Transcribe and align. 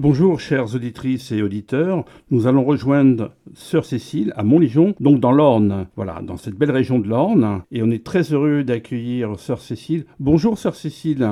Bonjour 0.00 0.38
chères 0.38 0.76
auditrices 0.76 1.32
et 1.32 1.42
auditeurs, 1.42 2.04
nous 2.30 2.46
allons 2.46 2.62
rejoindre 2.62 3.32
Sœur 3.54 3.84
Cécile 3.84 4.32
à 4.36 4.44
Montlégion, 4.44 4.94
donc 5.00 5.18
dans 5.18 5.32
l'Orne, 5.32 5.88
voilà, 5.96 6.20
dans 6.22 6.36
cette 6.36 6.54
belle 6.54 6.70
région 6.70 7.00
de 7.00 7.08
l'Orne, 7.08 7.64
et 7.72 7.82
on 7.82 7.90
est 7.90 8.06
très 8.06 8.32
heureux 8.32 8.62
d'accueillir 8.62 9.40
Sœur 9.40 9.58
Cécile. 9.58 10.04
Bonjour 10.20 10.56
Sœur 10.56 10.76
Cécile. 10.76 11.28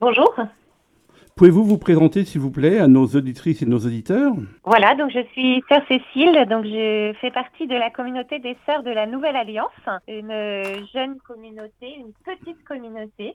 Bonjour. 0.00 0.34
Pouvez-vous 1.36 1.64
vous 1.64 1.76
présenter 1.76 2.24
s'il 2.24 2.40
vous 2.40 2.50
plaît 2.50 2.78
à 2.78 2.88
nos 2.88 3.04
auditrices 3.04 3.60
et 3.60 3.66
nos 3.66 3.80
auditeurs? 3.80 4.32
Voilà, 4.64 4.94
donc 4.94 5.10
je 5.10 5.22
suis 5.34 5.62
Sœur 5.68 5.82
Cécile, 5.86 6.46
donc 6.48 6.64
je 6.64 7.12
fais 7.20 7.30
partie 7.30 7.66
de 7.66 7.74
la 7.74 7.90
communauté 7.90 8.38
des 8.38 8.56
Sœurs 8.64 8.84
de 8.84 8.90
la 8.90 9.06
Nouvelle 9.06 9.36
Alliance, 9.36 9.68
une 10.08 10.32
jeune 10.94 11.18
communauté, 11.28 11.94
une 11.98 12.14
petite 12.24 12.64
communauté 12.64 13.34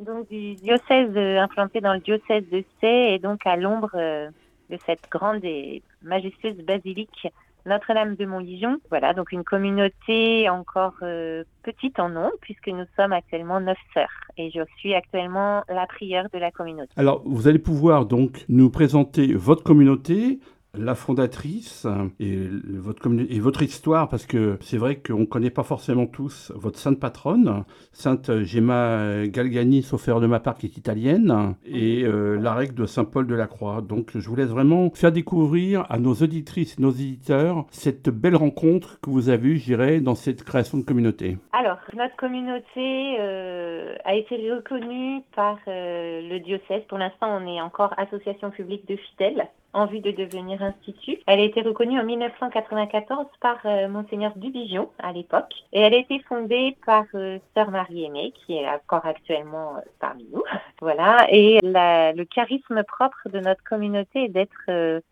donc 0.00 0.28
du 0.28 0.54
diocèse 0.54 1.16
implanté 1.16 1.80
dans 1.80 1.94
le 1.94 2.00
diocèse 2.00 2.44
de 2.50 2.64
Sey 2.80 3.14
et 3.14 3.18
donc 3.18 3.46
à 3.46 3.56
l'ombre 3.56 3.90
euh, 3.94 4.28
de 4.70 4.78
cette 4.86 5.10
grande 5.10 5.44
et 5.44 5.82
majestueuse 6.02 6.58
basilique 6.58 7.26
Notre-Dame 7.66 8.14
de 8.14 8.24
Montligion. 8.24 8.78
Voilà, 8.90 9.12
donc 9.12 9.32
une 9.32 9.44
communauté 9.44 10.48
encore 10.48 10.94
euh, 11.02 11.42
petite 11.62 11.98
en 11.98 12.10
nombre 12.10 12.36
puisque 12.40 12.68
nous 12.68 12.84
sommes 12.96 13.12
actuellement 13.12 13.60
neuf 13.60 13.78
sœurs 13.92 14.08
et 14.36 14.50
je 14.50 14.60
suis 14.76 14.94
actuellement 14.94 15.64
la 15.68 15.86
prieure 15.86 16.26
de 16.32 16.38
la 16.38 16.50
communauté. 16.50 16.90
Alors, 16.96 17.22
vous 17.24 17.48
allez 17.48 17.58
pouvoir 17.58 18.06
donc 18.06 18.44
nous 18.48 18.70
présenter 18.70 19.34
votre 19.34 19.64
communauté, 19.64 20.38
la 20.78 20.94
fondatrice 20.94 21.86
et 22.20 22.36
votre, 22.68 23.08
et 23.28 23.40
votre 23.40 23.62
histoire, 23.62 24.08
parce 24.08 24.26
que 24.26 24.58
c'est 24.60 24.78
vrai 24.78 24.96
qu'on 24.96 25.20
ne 25.20 25.24
connaît 25.24 25.50
pas 25.50 25.62
forcément 25.62 26.06
tous 26.06 26.52
votre 26.54 26.78
sainte 26.78 27.00
patronne, 27.00 27.64
Sainte 27.92 28.42
Gemma 28.42 29.26
Galgani, 29.26 29.82
sauf 29.82 30.06
erreur 30.08 30.20
de 30.20 30.26
ma 30.26 30.40
part, 30.40 30.56
qui 30.56 30.66
est 30.66 30.76
italienne, 30.76 31.54
et 31.66 32.04
euh, 32.04 32.38
la 32.40 32.54
règle 32.54 32.74
de 32.74 32.86
Saint 32.86 33.04
Paul 33.04 33.26
de 33.26 33.34
la 33.34 33.46
Croix. 33.46 33.80
Donc 33.80 34.10
je 34.14 34.28
vous 34.28 34.36
laisse 34.36 34.50
vraiment 34.50 34.90
faire 34.90 35.12
découvrir 35.12 35.84
à 35.88 35.98
nos 35.98 36.14
auditrices 36.14 36.78
et 36.78 36.82
nos 36.82 36.90
éditeurs 36.90 37.66
cette 37.70 38.08
belle 38.08 38.36
rencontre 38.36 39.00
que 39.00 39.10
vous 39.10 39.28
avez 39.28 39.48
eue, 39.48 39.56
j'irai, 39.56 40.00
dans 40.00 40.14
cette 40.14 40.44
création 40.44 40.78
de 40.78 40.84
communauté. 40.84 41.38
Alors, 41.52 41.78
notre 41.96 42.16
communauté 42.16 43.16
euh, 43.18 43.94
a 44.04 44.14
été 44.14 44.36
reconnue 44.52 45.22
par 45.34 45.58
euh, 45.66 46.20
le 46.28 46.38
diocèse. 46.40 46.82
Pour 46.88 46.98
l'instant, 46.98 47.38
on 47.40 47.46
est 47.46 47.60
encore 47.60 47.94
association 47.98 48.50
publique 48.50 48.86
de 48.88 48.96
fidèles 48.96 49.48
en 49.78 49.86
vue 49.86 50.00
de 50.00 50.10
devenir 50.10 50.60
institut. 50.62 51.18
Elle 51.26 51.40
a 51.40 51.44
été 51.44 51.62
reconnue 51.62 52.00
en 52.00 52.04
1994 52.04 53.26
par 53.40 53.58
euh, 53.64 53.88
Monseigneur 53.88 54.32
Dubigeon 54.36 54.90
à 54.98 55.12
l'époque 55.12 55.52
et 55.72 55.80
elle 55.80 55.94
a 55.94 55.98
été 55.98 56.18
fondée 56.28 56.76
par 56.84 57.04
euh, 57.14 57.38
Sœur 57.54 57.70
Marie-Aimée 57.70 58.32
qui 58.32 58.54
est 58.54 58.68
encore 58.68 59.06
actuellement 59.06 59.76
euh, 59.76 59.80
parmi 60.00 60.26
nous. 60.32 60.42
voilà. 60.80 61.26
Et 61.30 61.60
le 61.62 62.24
charisme 62.24 62.82
propre 62.82 63.28
de 63.28 63.38
notre 63.38 63.62
communauté 63.62 64.24
est 64.24 64.28
d'être 64.28 65.02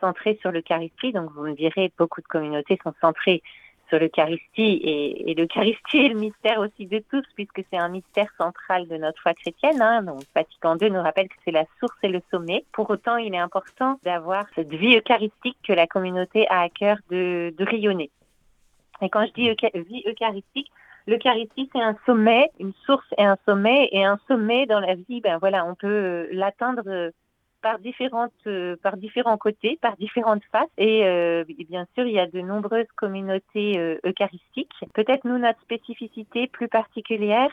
centré 0.00 0.38
sur 0.42 0.52
l'Eucharistie. 0.52 1.12
Donc 1.12 1.30
vous 1.32 1.44
me 1.44 1.54
direz, 1.54 1.90
beaucoup 1.98 2.20
de 2.20 2.26
communautés 2.26 2.78
sont 2.84 2.94
centrées 3.00 3.42
l'Eucharistie 3.96 4.80
et, 4.84 5.34
l'Eucharistie 5.34 5.98
est 5.98 6.08
le 6.08 6.18
mystère 6.18 6.58
aussi 6.60 6.86
de 6.86 7.02
tous 7.10 7.24
puisque 7.34 7.62
c'est 7.70 7.78
un 7.78 7.88
mystère 7.88 8.28
central 8.38 8.88
de 8.88 8.96
notre 8.96 9.20
foi 9.20 9.34
chrétienne. 9.34 9.80
Hein. 9.80 10.02
Donc 10.02 10.22
Vatican 10.34 10.76
II 10.78 10.90
nous 10.90 11.02
rappelle 11.02 11.28
que 11.28 11.34
c'est 11.44 11.50
la 11.50 11.64
source 11.80 11.96
et 12.02 12.08
le 12.08 12.22
sommet. 12.30 12.64
Pour 12.72 12.88
autant, 12.90 13.16
il 13.16 13.34
est 13.34 13.38
important 13.38 13.98
d'avoir 14.02 14.46
cette 14.54 14.72
vie 14.72 14.96
eucharistique 14.96 15.56
que 15.66 15.72
la 15.72 15.86
communauté 15.86 16.46
a 16.48 16.62
à 16.62 16.68
cœur 16.68 16.96
de, 17.10 17.54
de 17.56 17.64
rayonner. 17.64 18.10
Et 19.02 19.08
quand 19.08 19.26
je 19.26 19.32
dis 19.32 19.56
vie 19.88 20.04
eucharistique, 20.06 20.70
L'Eucharistie, 21.06 21.68
c'est 21.70 21.82
un 21.82 21.96
sommet, 22.06 22.50
une 22.58 22.72
source 22.86 23.06
et 23.18 23.24
un 23.24 23.36
sommet, 23.44 23.90
et 23.92 24.04
un 24.04 24.18
sommet 24.26 24.64
dans 24.64 24.80
la 24.80 24.94
vie, 24.94 25.20
ben 25.20 25.36
voilà, 25.36 25.66
on 25.66 25.74
peut 25.74 26.28
l'atteindre 26.32 27.12
par 27.64 27.78
différentes, 27.78 28.46
euh, 28.46 28.76
par 28.82 28.98
différents 28.98 29.38
côtés, 29.38 29.78
par 29.80 29.96
différentes 29.96 30.42
faces. 30.52 30.68
Et, 30.76 31.06
euh, 31.06 31.44
bien 31.70 31.86
sûr, 31.94 32.04
il 32.04 32.12
y 32.12 32.20
a 32.20 32.26
de 32.26 32.42
nombreuses 32.42 32.92
communautés 32.94 33.78
euh, 33.78 33.96
eucharistiques. 34.04 34.74
Peut-être 34.92 35.24
nous, 35.24 35.38
notre 35.38 35.60
spécificité 35.62 36.46
plus 36.46 36.68
particulière, 36.68 37.50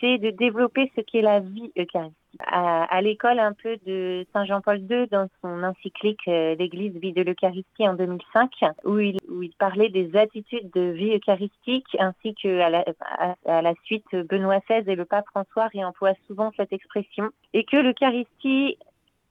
c'est 0.00 0.18
de 0.18 0.30
développer 0.30 0.90
ce 0.96 1.00
qu'est 1.02 1.22
la 1.22 1.38
vie 1.38 1.70
eucharistique. 1.78 2.16
À, 2.46 3.02
l'école 3.02 3.40
un 3.40 3.52
peu 3.52 3.76
de 3.86 4.24
Saint 4.32 4.44
Jean-Paul 4.44 4.78
II, 4.78 5.06
dans 5.10 5.28
son 5.42 5.64
encyclique 5.64 6.24
L'Église 6.26 6.94
vie 6.94 7.12
de 7.12 7.22
l'Eucharistie 7.22 7.86
en 7.88 7.94
2005, 7.94 8.50
où 8.84 8.98
il, 8.98 9.18
parlait 9.58 9.88
des 9.88 10.16
attitudes 10.16 10.70
de 10.70 10.92
vie 10.92 11.16
eucharistique, 11.16 11.88
ainsi 11.98 12.34
que 12.40 12.60
à 12.60 12.70
la, 12.70 13.62
la 13.62 13.74
suite 13.84 14.14
Benoît 14.14 14.60
XVI 14.60 14.88
et 14.90 14.94
le 14.94 15.04
pape 15.04 15.26
François 15.26 15.66
réemploient 15.66 16.14
souvent 16.28 16.52
cette 16.56 16.72
expression, 16.72 17.30
et 17.52 17.64
que 17.64 17.76
l'Eucharistie 17.76 18.78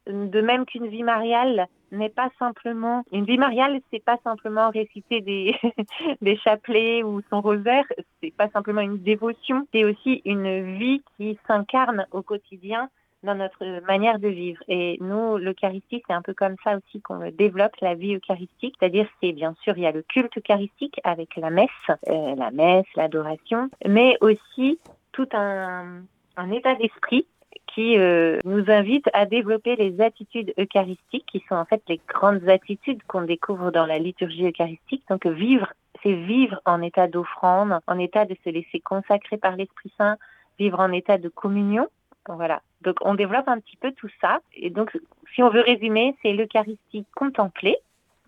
de 0.07 0.41
même 0.41 0.65
qu'une 0.65 0.87
vie 0.87 1.03
mariale 1.03 1.67
n'est 1.91 2.09
pas 2.09 2.29
simplement 2.37 3.03
une 3.11 3.25
vie 3.25 3.37
mariale, 3.37 3.79
c'est 3.91 4.03
pas 4.03 4.17
simplement 4.23 4.69
réciter 4.69 5.21
des 5.21 5.55
des 6.21 6.37
chapelets 6.37 7.03
ou 7.03 7.21
son 7.29 7.41
rosaire, 7.41 7.85
c'est 8.21 8.33
pas 8.35 8.49
simplement 8.49 8.81
une 8.81 8.99
dévotion, 8.99 9.67
c'est 9.73 9.83
aussi 9.83 10.21
une 10.25 10.77
vie 10.77 11.01
qui 11.17 11.37
s'incarne 11.47 12.05
au 12.11 12.21
quotidien 12.21 12.89
dans 13.23 13.35
notre 13.35 13.85
manière 13.85 14.17
de 14.17 14.29
vivre. 14.29 14.63
Et 14.69 14.97
nous, 15.01 15.37
l'Eucharistie, 15.37 16.01
c'est 16.07 16.13
un 16.13 16.21
peu 16.21 16.33
comme 16.33 16.55
ça 16.63 16.77
aussi 16.77 17.01
qu'on 17.01 17.29
développe 17.31 17.75
la 17.81 17.93
vie 17.93 18.15
eucharistique, 18.15 18.75
c'est-à-dire 18.79 19.07
c'est 19.21 19.33
bien 19.33 19.55
sûr 19.61 19.77
il 19.77 19.83
y 19.83 19.87
a 19.87 19.91
le 19.91 20.03
culte 20.03 20.37
eucharistique 20.37 20.99
avec 21.03 21.35
la 21.35 21.49
messe, 21.49 21.69
euh, 22.07 22.35
la 22.35 22.51
messe, 22.51 22.85
l'adoration, 22.95 23.69
mais 23.85 24.17
aussi 24.21 24.79
tout 25.11 25.27
un 25.33 26.03
un 26.37 26.51
état 26.51 26.75
d'esprit 26.75 27.27
qui 27.73 27.97
euh, 27.97 28.39
nous 28.45 28.69
invite 28.69 29.09
à 29.13 29.25
développer 29.25 29.75
les 29.75 30.01
attitudes 30.01 30.53
eucharistiques, 30.59 31.25
qui 31.31 31.43
sont 31.47 31.55
en 31.55 31.65
fait 31.65 31.81
les 31.87 32.01
grandes 32.07 32.47
attitudes 32.49 33.01
qu'on 33.07 33.21
découvre 33.21 33.71
dans 33.71 33.85
la 33.85 33.99
liturgie 33.99 34.47
eucharistique. 34.47 35.03
Donc 35.09 35.25
vivre, 35.25 35.71
c'est 36.03 36.13
vivre 36.13 36.59
en 36.65 36.81
état 36.81 37.07
d'offrande, 37.07 37.79
en 37.87 37.99
état 37.99 38.25
de 38.25 38.35
se 38.43 38.49
laisser 38.49 38.79
consacrer 38.79 39.37
par 39.37 39.55
l'Esprit 39.55 39.91
Saint, 39.97 40.17
vivre 40.57 40.79
en 40.79 40.91
état 40.91 41.17
de 41.17 41.29
communion. 41.29 41.87
voilà. 42.27 42.61
Donc 42.81 42.97
on 43.01 43.15
développe 43.15 43.47
un 43.47 43.59
petit 43.59 43.77
peu 43.77 43.91
tout 43.91 44.09
ça. 44.21 44.39
Et 44.53 44.69
donc 44.69 44.97
si 45.33 45.43
on 45.43 45.49
veut 45.49 45.61
résumer, 45.61 46.15
c'est 46.21 46.33
l'Eucharistie 46.33 47.05
contemplée. 47.15 47.77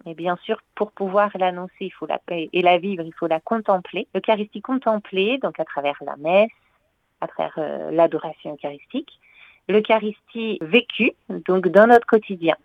Et 0.05 0.15
bien 0.15 0.35
sûr, 0.43 0.61
pour 0.75 0.91
pouvoir 0.91 1.29
l'annoncer, 1.35 1.73
il 1.81 1.91
faut 1.91 2.07
et 2.29 2.61
la 2.61 2.77
vivre, 2.79 3.03
il 3.03 3.13
faut 3.13 3.27
la 3.27 3.39
contempler. 3.39 4.07
L'Eucharistie 4.15 4.61
contemplée, 4.61 5.37
donc 5.37 5.59
à 5.59 5.65
travers 5.65 5.97
la 6.01 6.15
messe, 6.17 6.49
à 7.21 7.27
travers 7.27 7.53
euh, 7.59 7.91
l'adoration 7.91 8.55
eucharistique, 8.55 9.19
l'Eucharistie 9.67 10.57
vécue, 10.61 11.11
donc 11.29 11.67
dans 11.67 11.87
notre 11.87 12.05
quotidien. 12.05 12.55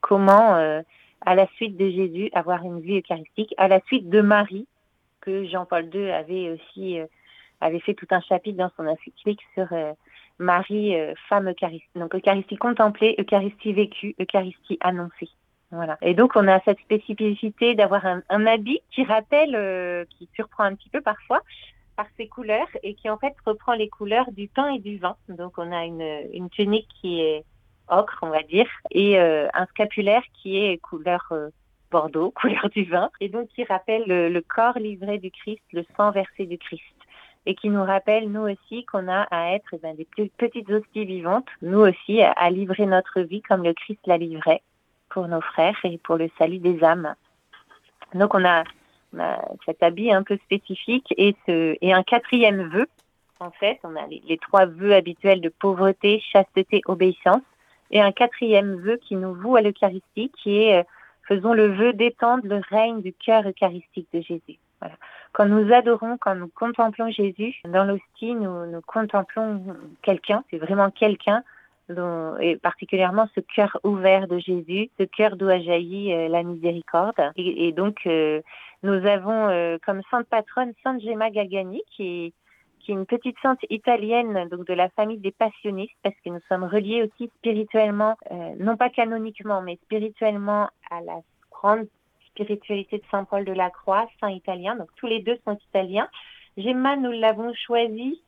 Comment, 0.00 0.56
euh, 0.56 0.82
à 1.24 1.34
la 1.34 1.46
suite 1.54 1.76
de 1.76 1.88
Jésus, 1.88 2.30
avoir 2.34 2.62
une 2.64 2.80
vie 2.80 2.98
eucharistique, 2.98 3.54
à 3.56 3.68
la 3.68 3.80
suite 3.86 4.08
de 4.10 4.20
Marie, 4.20 4.66
que 5.20 5.46
Jean-Paul 5.46 5.88
II 5.92 6.10
avait 6.10 6.50
aussi 6.50 7.00
euh, 7.00 7.78
fait 7.80 7.94
tout 7.94 8.06
un 8.10 8.20
chapitre 8.20 8.58
dans 8.58 8.70
son 8.76 8.86
encyclique 8.86 9.40
sur 9.54 9.66
Marie, 10.38 10.94
femme 11.28 11.48
eucharistique. 11.48 11.88
Donc 11.96 12.14
Eucharistie 12.14 12.56
contemplée, 12.56 13.14
Eucharistie 13.18 13.72
vécue, 13.72 14.14
Eucharistie 14.20 14.76
annoncée. 14.80 15.30
Voilà. 15.70 15.96
Et 16.02 16.12
donc 16.14 16.32
on 16.36 16.46
a 16.46 16.60
cette 16.60 16.78
spécificité 16.80 17.74
d'avoir 17.74 18.04
un, 18.04 18.46
habit 18.46 18.80
qui 18.90 19.02
rappelle, 19.04 20.06
qui 20.10 20.28
surprend 20.34 20.64
un 20.64 20.74
petit 20.74 20.90
peu 20.90 21.00
parfois, 21.00 21.40
par 21.96 22.06
ses 22.16 22.28
couleurs 22.28 22.68
et 22.82 22.94
qui 22.94 23.08
en 23.08 23.18
fait 23.18 23.34
reprend 23.44 23.74
les 23.74 23.88
couleurs 23.88 24.30
du 24.32 24.48
pain 24.48 24.68
et 24.68 24.78
du 24.78 24.98
vin. 24.98 25.16
Donc 25.28 25.58
on 25.58 25.72
a 25.72 25.84
une, 25.84 26.28
une 26.32 26.50
tunique 26.50 26.88
qui 27.00 27.20
est 27.20 27.44
ocre, 27.88 28.18
on 28.22 28.30
va 28.30 28.42
dire, 28.42 28.68
et 28.90 29.18
euh, 29.18 29.48
un 29.54 29.66
scapulaire 29.66 30.22
qui 30.34 30.56
est 30.56 30.78
couleur 30.78 31.26
euh, 31.32 31.50
bordeaux, 31.90 32.30
couleur 32.34 32.68
du 32.70 32.84
vin, 32.84 33.10
et 33.20 33.28
donc 33.28 33.48
qui 33.48 33.64
rappelle 33.64 34.04
le, 34.06 34.40
corps 34.40 34.78
livré 34.78 35.18
du 35.18 35.30
Christ, 35.30 35.62
le 35.72 35.84
sang 35.96 36.10
versé 36.10 36.46
du 36.46 36.58
Christ 36.58 36.82
et 37.46 37.54
qui 37.54 37.68
nous 37.68 37.84
rappelle, 37.84 38.30
nous 38.30 38.48
aussi, 38.48 38.86
qu'on 38.86 39.06
a 39.06 39.26
à 39.30 39.52
être 39.54 39.68
eh 39.74 39.76
ben, 39.78 39.94
des 39.94 40.06
petites 40.38 40.70
hosties 40.70 41.04
vivantes, 41.04 41.46
nous 41.60 41.80
aussi, 41.80 42.22
à, 42.22 42.48
livrer 42.48 42.86
notre 42.86 43.20
vie 43.20 43.42
comme 43.42 43.62
le 43.62 43.74
Christ 43.74 44.00
la 44.06 44.16
livrait 44.16 44.62
pour 45.10 45.28
nos 45.28 45.42
frères 45.42 45.76
et 45.84 45.98
pour 45.98 46.16
le 46.16 46.30
salut 46.38 46.58
des 46.58 46.82
âmes. 46.82 47.14
Donc 48.14 48.34
on 48.34 48.44
a 48.46 48.64
cet 49.66 49.82
habit 49.82 50.12
un 50.12 50.22
peu 50.22 50.36
spécifique 50.44 51.12
et, 51.16 51.34
ce, 51.46 51.76
et 51.80 51.92
un 51.92 52.02
quatrième 52.02 52.68
vœu. 52.68 52.86
En 53.40 53.50
fait, 53.50 53.78
on 53.84 53.96
a 53.96 54.06
les, 54.06 54.38
trois 54.38 54.66
vœux 54.66 54.94
habituels 54.94 55.40
de 55.40 55.48
pauvreté, 55.48 56.22
chasteté, 56.32 56.82
obéissance, 56.86 57.42
et 57.90 58.00
un 58.00 58.12
quatrième 58.12 58.76
vœu 58.76 58.96
qui 58.96 59.16
nous 59.16 59.34
voue 59.34 59.56
à 59.56 59.60
l'Eucharistie, 59.60 60.30
qui 60.42 60.62
est 60.62 60.80
euh, 60.80 60.82
faisons 61.28 61.52
le 61.52 61.66
vœu 61.66 61.92
d'étendre 61.92 62.44
le 62.46 62.60
règne 62.70 63.02
du 63.02 63.12
cœur 63.12 63.46
eucharistique 63.46 64.08
de 64.12 64.20
Jésus. 64.20 64.58
Voilà. 64.80 64.96
Quand 65.32 65.46
nous 65.46 65.72
adorons, 65.72 66.16
quand 66.18 66.34
nous 66.34 66.48
contemplons 66.48 67.10
Jésus, 67.10 67.60
dans 67.68 67.84
l'hostie, 67.84 68.34
nous, 68.34 68.66
nous 68.66 68.80
contemplons 68.82 69.62
quelqu'un, 70.02 70.44
c'est 70.50 70.58
vraiment 70.58 70.90
quelqu'un, 70.90 71.42
et 72.40 72.56
particulièrement 72.56 73.28
ce 73.34 73.40
cœur 73.40 73.78
ouvert 73.84 74.26
de 74.26 74.38
Jésus, 74.38 74.88
ce 74.98 75.04
cœur 75.04 75.36
d'où 75.36 75.48
a 75.48 75.60
jailli 75.60 76.12
euh, 76.12 76.28
la 76.28 76.42
miséricorde. 76.42 77.20
Et, 77.36 77.72
donc, 77.72 77.98
euh, 78.06 78.40
nous 78.84 79.06
avons 79.06 79.48
euh, 79.48 79.78
comme 79.84 80.02
sainte 80.10 80.28
patronne 80.28 80.72
Sainte 80.82 81.00
Gemma 81.00 81.30
Galgani, 81.30 81.82
qui, 81.90 82.34
qui 82.80 82.90
est 82.90 82.94
une 82.94 83.06
petite 83.06 83.36
sainte 83.42 83.60
italienne, 83.70 84.46
donc 84.50 84.66
de 84.66 84.74
la 84.74 84.90
famille 84.90 85.18
des 85.18 85.32
passionnistes, 85.32 85.96
parce 86.02 86.14
que 86.22 86.28
nous 86.28 86.40
sommes 86.50 86.64
reliés 86.64 87.02
aussi 87.02 87.30
spirituellement, 87.38 88.16
euh, 88.30 88.54
non 88.58 88.76
pas 88.76 88.90
canoniquement, 88.90 89.62
mais 89.62 89.78
spirituellement 89.84 90.68
à 90.90 91.00
la 91.00 91.20
grande 91.50 91.88
spiritualité 92.28 92.98
de 92.98 93.04
Saint 93.10 93.24
Paul 93.24 93.46
de 93.46 93.52
la 93.52 93.70
Croix, 93.70 94.06
saint 94.20 94.30
italien. 94.30 94.76
Donc 94.76 94.88
tous 94.96 95.06
les 95.06 95.20
deux 95.20 95.38
sont 95.46 95.56
italiens. 95.70 96.08
Gemma, 96.58 96.96
nous 96.96 97.10
l'avons 97.10 97.54
choisi 97.54 98.20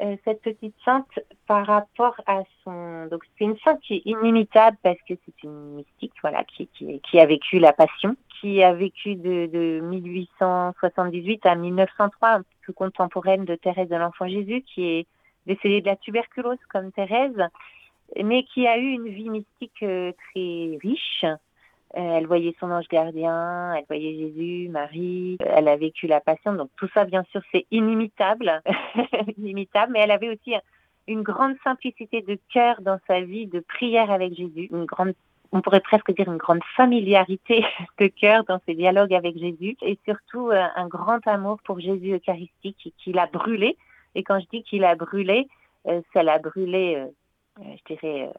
euh, 0.00 0.16
cette 0.24 0.40
petite 0.40 0.74
sainte 0.84 1.18
par 1.46 1.66
rapport 1.66 2.14
à 2.26 2.42
son. 2.64 3.06
Donc 3.06 3.24
c'est 3.38 3.44
une 3.44 3.58
sainte 3.58 3.80
qui 3.82 3.96
est 3.96 4.02
inimitable 4.06 4.78
parce 4.82 4.98
que 5.06 5.14
c'est 5.24 5.42
une 5.42 5.74
mystique, 5.76 6.14
voilà, 6.22 6.44
qui, 6.44 6.66
qui, 6.68 6.98
qui, 7.00 7.20
a 7.20 7.26
vécu 7.26 7.58
la 7.58 7.74
Passion, 7.74 8.16
qui 8.40 8.62
a 8.62 8.72
vécu 8.72 9.16
de, 9.16 9.46
de 9.52 9.80
1878 9.82 11.44
à 11.44 11.56
1903, 11.56 12.28
un 12.28 12.42
peu 12.66 12.72
contemporaine 12.72 13.44
de 13.44 13.54
Thérèse 13.54 13.90
de 13.90 13.96
l'Enfant 13.96 14.28
Jésus, 14.28 14.62
qui 14.62 14.84
est 14.86 15.06
décédée 15.46 15.82
de 15.82 15.86
la 15.86 15.96
tuberculose 15.96 16.58
comme 16.70 16.90
Thérèse, 16.92 17.48
mais 18.16 18.44
qui 18.44 18.66
a 18.66 18.78
eu 18.78 18.92
une 18.92 19.08
vie 19.08 19.28
mystique 19.28 19.82
euh, 19.82 20.12
très 20.30 20.78
riche, 20.82 21.26
elle 21.94 22.26
voyait 22.26 22.54
son 22.58 22.70
ange 22.70 22.88
gardien, 22.88 23.74
elle 23.74 23.84
voyait 23.86 24.18
Jésus, 24.18 24.68
Marie, 24.70 25.36
euh, 25.42 25.46
elle 25.56 25.68
a 25.68 25.76
vécu 25.76 26.06
la 26.06 26.20
passion. 26.20 26.54
Donc 26.54 26.70
tout 26.76 26.88
ça, 26.94 27.04
bien 27.04 27.24
sûr, 27.30 27.42
c'est 27.52 27.66
inimitable, 27.70 28.62
inimitable. 29.38 29.92
Mais 29.92 30.00
elle 30.00 30.10
avait 30.10 30.30
aussi 30.30 30.54
une 31.06 31.22
grande 31.22 31.56
simplicité 31.64 32.22
de 32.22 32.38
cœur 32.52 32.80
dans 32.80 32.98
sa 33.06 33.20
vie, 33.20 33.46
de 33.46 33.60
prière 33.60 34.10
avec 34.10 34.34
Jésus, 34.34 34.68
une 34.72 34.84
grande 34.84 35.14
on 35.54 35.60
pourrait 35.60 35.80
presque 35.80 36.10
dire 36.14 36.32
une 36.32 36.38
grande 36.38 36.64
familiarité 36.78 37.62
de 37.98 38.06
cœur 38.06 38.44
dans 38.44 38.58
ses 38.64 38.74
dialogues 38.74 39.12
avec 39.12 39.38
Jésus 39.38 39.76
et 39.82 39.98
surtout 40.06 40.48
euh, 40.48 40.64
un 40.76 40.88
grand 40.88 41.18
amour 41.26 41.58
pour 41.64 41.78
Jésus 41.78 42.14
eucharistique 42.14 42.94
qui, 42.96 43.12
l'a 43.12 43.26
brûlé. 43.26 43.76
Et 44.14 44.22
quand 44.22 44.40
je 44.40 44.46
dis 44.50 44.62
qu'il 44.62 44.82
a 44.82 44.94
brûlé, 44.94 45.48
ça 46.14 46.22
l'a 46.22 46.38
brûlé, 46.38 47.04
je 47.60 47.94
dirais, 47.94 48.30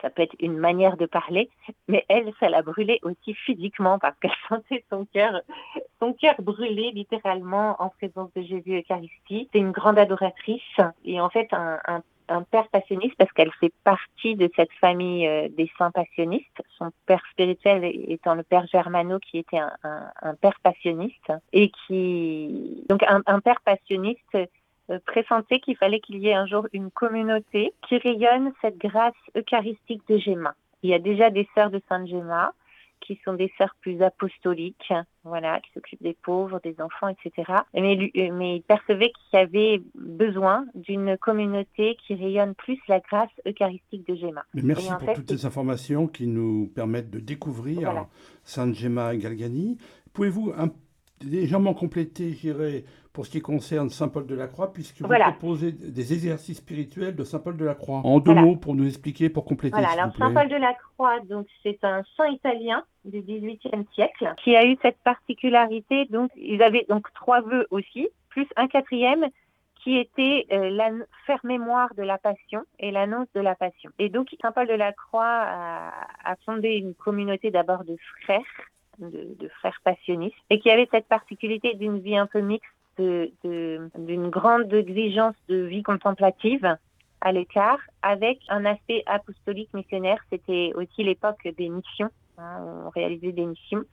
ça 0.00 0.10
peut 0.10 0.22
être 0.22 0.34
une 0.40 0.56
manière 0.56 0.96
de 0.96 1.06
parler, 1.06 1.50
mais 1.88 2.04
elle, 2.08 2.32
ça 2.40 2.48
l'a 2.48 2.62
brûlé 2.62 2.98
aussi 3.02 3.34
physiquement 3.34 3.98
parce 3.98 4.16
qu'elle 4.18 4.30
sentait 4.48 4.84
son 4.90 5.04
cœur, 5.06 5.40
son 6.00 6.12
cœur 6.12 6.34
brûler 6.40 6.90
littéralement 6.92 7.76
en 7.80 7.88
présence 7.90 8.32
de 8.34 8.42
Jésus 8.42 8.78
Eucharistie. 8.78 9.48
C'est 9.52 9.58
une 9.58 9.72
grande 9.72 9.98
adoratrice 9.98 10.62
et 11.04 11.20
en 11.20 11.28
fait 11.28 11.48
un, 11.52 11.78
un, 11.86 12.02
un 12.28 12.42
père 12.42 12.68
passionniste 12.68 13.16
parce 13.16 13.32
qu'elle 13.32 13.52
fait 13.60 13.72
partie 13.84 14.36
de 14.36 14.50
cette 14.56 14.72
famille 14.80 15.26
euh, 15.26 15.48
des 15.50 15.70
saints 15.78 15.90
passionnistes. 15.90 16.62
Son 16.78 16.90
père 17.06 17.22
spirituel 17.30 17.84
étant 18.08 18.34
le 18.34 18.42
père 18.42 18.66
Germano 18.66 19.18
qui 19.18 19.38
était 19.38 19.58
un, 19.58 19.72
un 20.22 20.34
père 20.34 20.58
passionniste 20.62 21.32
et 21.52 21.70
qui 21.86 22.84
donc 22.88 23.04
un 23.08 23.40
père 23.40 23.60
passionniste 23.64 24.36
pressentait 24.98 25.60
qu'il 25.60 25.76
fallait 25.76 26.00
qu'il 26.00 26.18
y 26.18 26.28
ait 26.28 26.34
un 26.34 26.46
jour 26.46 26.66
une 26.72 26.90
communauté 26.90 27.72
qui 27.88 27.98
rayonne 27.98 28.52
cette 28.60 28.78
grâce 28.78 29.14
eucharistique 29.36 30.02
de 30.08 30.18
Gemma. 30.18 30.54
Il 30.82 30.90
y 30.90 30.94
a 30.94 30.98
déjà 30.98 31.30
des 31.30 31.48
sœurs 31.54 31.70
de 31.70 31.80
Sainte 31.88 32.08
Gemma 32.08 32.52
qui 33.02 33.18
sont 33.24 33.34
des 33.34 33.52
sœurs 33.58 33.74
plus 33.80 34.00
apostoliques, 34.00 34.92
voilà, 35.24 35.60
qui 35.60 35.70
s'occupent 35.74 36.02
des 36.02 36.16
pauvres, 36.22 36.60
des 36.62 36.76
enfants, 36.80 37.08
etc. 37.08 37.52
Mais, 37.74 37.98
euh, 38.16 38.32
mais 38.32 38.56
il 38.56 38.62
percevait 38.62 39.10
qu'il 39.10 39.38
y 39.38 39.42
avait 39.42 39.82
besoin 39.94 40.66
d'une 40.74 41.18
communauté 41.18 41.96
qui 42.06 42.14
rayonne 42.14 42.54
plus 42.54 42.78
la 42.88 43.00
grâce 43.00 43.30
eucharistique 43.46 44.06
de 44.06 44.14
Gemma. 44.14 44.44
merci 44.54 44.90
pour 44.98 45.14
toutes 45.14 45.30
ces 45.30 45.46
informations 45.46 46.06
qui 46.06 46.26
nous 46.26 46.70
permettent 46.74 47.10
de 47.10 47.18
découvrir 47.18 48.06
Sainte 48.44 48.74
Gemma 48.74 49.16
Galgani. 49.16 49.78
Pouvez-vous 50.12 50.52
un 50.56 50.70
légèrement 51.24 51.74
compléter, 51.74 52.32
j'irai, 52.32 52.84
pour 53.12 53.26
ce 53.26 53.30
qui 53.30 53.40
concerne 53.40 53.90
Saint 53.90 54.08
Paul 54.08 54.26
de 54.26 54.34
la 54.34 54.46
Croix, 54.46 54.72
puisque 54.72 55.02
vous 55.02 55.08
proposez 55.08 55.72
des 55.72 56.12
exercices 56.12 56.58
spirituels 56.58 57.14
de 57.14 57.24
Saint 57.24 57.40
Paul 57.40 57.56
de 57.56 57.64
la 57.64 57.74
Croix. 57.74 58.00
En 58.04 58.20
deux 58.20 58.34
mots, 58.34 58.56
pour 58.56 58.74
nous 58.74 58.86
expliquer, 58.86 59.28
pour 59.28 59.44
compléter. 59.44 59.76
Voilà, 59.76 59.90
alors 59.90 60.16
Saint 60.16 60.32
Paul 60.32 60.48
de 60.48 60.56
la 60.56 60.74
Croix, 60.74 61.20
donc 61.20 61.46
c'est 61.62 61.82
un 61.84 62.02
saint 62.16 62.28
italien 62.28 62.84
du 63.04 63.20
XVIIIe 63.20 63.86
siècle 63.94 64.32
qui 64.42 64.56
a 64.56 64.64
eu 64.64 64.76
cette 64.82 64.98
particularité. 64.98 66.06
Donc, 66.06 66.30
ils 66.36 66.62
avaient 66.62 66.86
donc 66.88 67.12
trois 67.14 67.42
vœux 67.42 67.66
aussi, 67.70 68.08
plus 68.30 68.46
un 68.56 68.68
quatrième 68.68 69.26
qui 69.82 69.98
était 69.98 70.46
euh, 70.52 70.70
la 70.70 70.90
faire 71.26 71.40
mémoire 71.42 71.92
de 71.96 72.04
la 72.04 72.16
Passion 72.16 72.62
et 72.78 72.92
l'annonce 72.92 73.26
de 73.34 73.40
la 73.40 73.56
Passion. 73.56 73.90
Et 73.98 74.08
donc, 74.08 74.28
Saint 74.40 74.52
Paul 74.52 74.68
de 74.68 74.74
la 74.74 74.92
Croix 74.92 75.24
a, 75.24 75.92
a 76.24 76.36
fondé 76.46 76.70
une 76.70 76.94
communauté 76.94 77.50
d'abord 77.50 77.84
de 77.84 77.96
frères 78.22 78.40
de, 78.98 79.48
frères 79.58 79.80
passionnistes, 79.84 80.36
et 80.50 80.60
qui 80.60 80.70
avait 80.70 80.88
cette 80.90 81.06
particularité 81.06 81.74
d'une 81.74 81.98
vie 81.98 82.16
un 82.16 82.26
peu 82.26 82.40
mixte, 82.40 82.70
d'une 82.98 84.30
grande 84.30 84.72
exigence 84.72 85.34
de 85.48 85.56
vie 85.56 85.82
contemplative 85.82 86.76
à 87.20 87.32
l'écart, 87.32 87.78
avec 88.02 88.40
un 88.48 88.64
aspect 88.64 89.02
apostolique 89.06 89.72
missionnaire. 89.74 90.18
C'était 90.30 90.72
aussi 90.74 91.04
l'époque 91.04 91.46
des 91.56 91.68
missions. 91.68 92.10
Hein, 92.38 92.84
on 92.86 92.90
réalisait 92.90 93.32
des 93.32 93.44
missions 93.46 93.84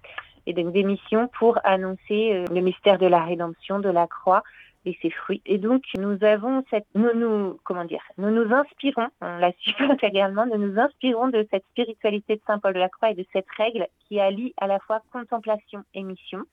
et 0.47 0.53
donc 0.53 0.71
des 0.73 0.83
missions 0.83 1.29
pour 1.37 1.59
annoncer 1.63 2.33
euh, 2.33 2.45
le 2.51 2.61
mystère 2.61 2.97
de 2.97 3.05
la 3.05 3.23
rédemption, 3.23 3.79
de 3.79 3.89
la 3.89 4.07
croix, 4.07 4.41
et 4.85 4.97
ses 5.01 5.09
fruits. 5.09 5.41
Et 5.45 5.57
donc, 5.57 5.83
nous 5.97 6.23
avons 6.23 6.63
cette, 6.69 6.87
nous, 6.95 7.13
nous, 7.13 7.59
comment 7.63 7.85
dire, 7.85 8.01
nous 8.17 8.31
nous 8.31 8.53
inspirons, 8.53 9.07
on 9.21 9.37
la 9.37 9.51
suit 9.59 9.75
également, 10.01 10.45
nous 10.45 10.57
nous 10.57 10.79
inspirons 10.79 11.27
de 11.27 11.45
cette 11.51 11.65
spiritualité 11.71 12.37
de 12.37 12.41
Saint 12.47 12.59
Paul 12.59 12.73
de 12.73 12.79
la 12.79 12.89
Croix 12.89 13.11
et 13.11 13.15
de 13.15 13.25
cette 13.33 13.49
règle 13.57 13.87
qui 14.07 14.19
allie 14.19 14.53
à 14.57 14.67
la 14.67 14.79
fois 14.79 15.01
contemplation 15.11 15.83
et 15.93 16.03
mission 16.03 16.43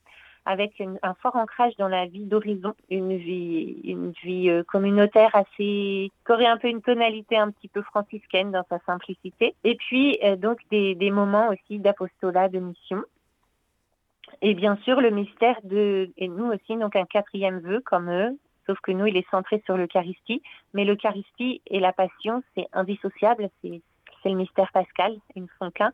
avec 0.46 0.80
un 1.02 1.14
fort 1.14 1.36
ancrage 1.36 1.76
dans 1.76 1.88
la 1.88 2.06
vie 2.06 2.24
d'horizon, 2.24 2.74
une 2.88 3.16
vie, 3.16 3.80
une 3.82 4.12
vie 4.22 4.48
euh, 4.48 4.62
communautaire 4.62 5.34
assez, 5.34 6.12
qui 6.24 6.32
aurait 6.32 6.46
un 6.46 6.56
peu 6.56 6.68
une 6.68 6.82
tonalité 6.82 7.36
un 7.36 7.50
petit 7.50 7.68
peu 7.68 7.82
franciscaine 7.82 8.52
dans 8.52 8.64
sa 8.68 8.78
simplicité, 8.86 9.54
et 9.64 9.74
puis 9.74 10.18
euh, 10.22 10.36
donc 10.36 10.60
des, 10.70 11.10
moments 11.10 11.48
aussi 11.48 11.80
d'apostolat, 11.80 12.48
de 12.48 12.60
mission, 12.60 13.02
et 14.40 14.54
bien 14.54 14.76
sûr, 14.84 15.00
le 15.00 15.10
mystère 15.10 15.56
de, 15.64 16.10
et 16.16 16.28
nous 16.28 16.46
aussi, 16.46 16.76
donc 16.76 16.94
un 16.94 17.06
quatrième 17.06 17.58
vœu 17.58 17.80
comme 17.80 18.10
eux, 18.10 18.38
sauf 18.66 18.78
que 18.80 18.92
nous, 18.92 19.06
il 19.06 19.16
est 19.16 19.28
centré 19.30 19.62
sur 19.64 19.76
l'Eucharistie. 19.76 20.42
Mais 20.74 20.84
l'Eucharistie 20.84 21.62
et 21.66 21.80
la 21.80 21.92
Passion, 21.92 22.42
c'est 22.54 22.66
indissociable, 22.72 23.48
c'est 23.62 23.80
le 24.24 24.34
mystère 24.34 24.70
pascal, 24.72 25.16
ils 25.34 25.42
ne 25.42 25.48
sont 25.60 25.70
qu'un. 25.70 25.92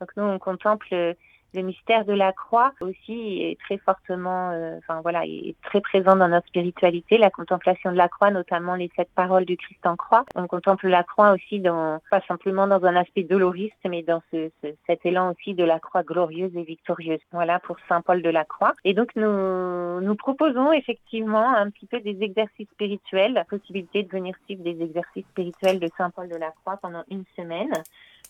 Donc 0.00 0.10
nous, 0.16 0.24
on 0.24 0.38
contemple 0.38 1.14
le 1.54 1.62
mystère 1.62 2.04
de 2.04 2.12
la 2.12 2.32
croix 2.32 2.72
aussi 2.80 3.40
est 3.40 3.58
très 3.60 3.78
fortement, 3.78 4.50
euh, 4.50 4.78
enfin 4.78 5.00
voilà, 5.02 5.24
est 5.24 5.54
très 5.62 5.80
présent 5.80 6.16
dans 6.16 6.28
notre 6.28 6.48
spiritualité. 6.48 7.16
La 7.16 7.30
contemplation 7.30 7.92
de 7.92 7.96
la 7.96 8.08
croix, 8.08 8.30
notamment 8.30 8.74
les 8.74 8.90
sept 8.96 9.08
paroles 9.14 9.44
du 9.44 9.56
Christ 9.56 9.86
en 9.86 9.96
croix. 9.96 10.24
On 10.34 10.46
contemple 10.46 10.88
la 10.88 11.04
croix 11.04 11.32
aussi 11.32 11.60
dans, 11.60 12.00
pas 12.10 12.20
simplement 12.26 12.66
dans 12.66 12.84
un 12.84 12.96
aspect 12.96 13.22
doloriste, 13.22 13.76
mais 13.88 14.02
dans 14.02 14.22
ce, 14.32 14.50
cet 14.86 15.06
élan 15.06 15.32
aussi 15.32 15.54
de 15.54 15.64
la 15.64 15.78
croix 15.78 16.02
glorieuse 16.02 16.54
et 16.56 16.64
victorieuse. 16.64 17.20
Voilà 17.32 17.60
pour 17.60 17.76
Saint 17.88 18.00
Paul 18.02 18.22
de 18.22 18.30
la 18.30 18.44
Croix. 18.44 18.72
Et 18.84 18.94
donc 18.94 19.14
nous, 19.14 20.00
nous 20.00 20.14
proposons 20.16 20.72
effectivement 20.72 21.54
un 21.54 21.70
petit 21.70 21.86
peu 21.86 22.00
des 22.00 22.22
exercices 22.22 22.68
spirituels, 22.72 23.32
la 23.32 23.44
possibilité 23.44 24.02
de 24.02 24.08
venir 24.08 24.34
suivre 24.44 24.62
des 24.62 24.82
exercices 24.82 25.26
spirituels 25.26 25.78
de 25.78 25.88
Saint 25.96 26.10
Paul 26.10 26.28
de 26.28 26.36
la 26.36 26.50
Croix 26.50 26.78
pendant 26.82 27.04
une 27.10 27.24
semaine 27.36 27.72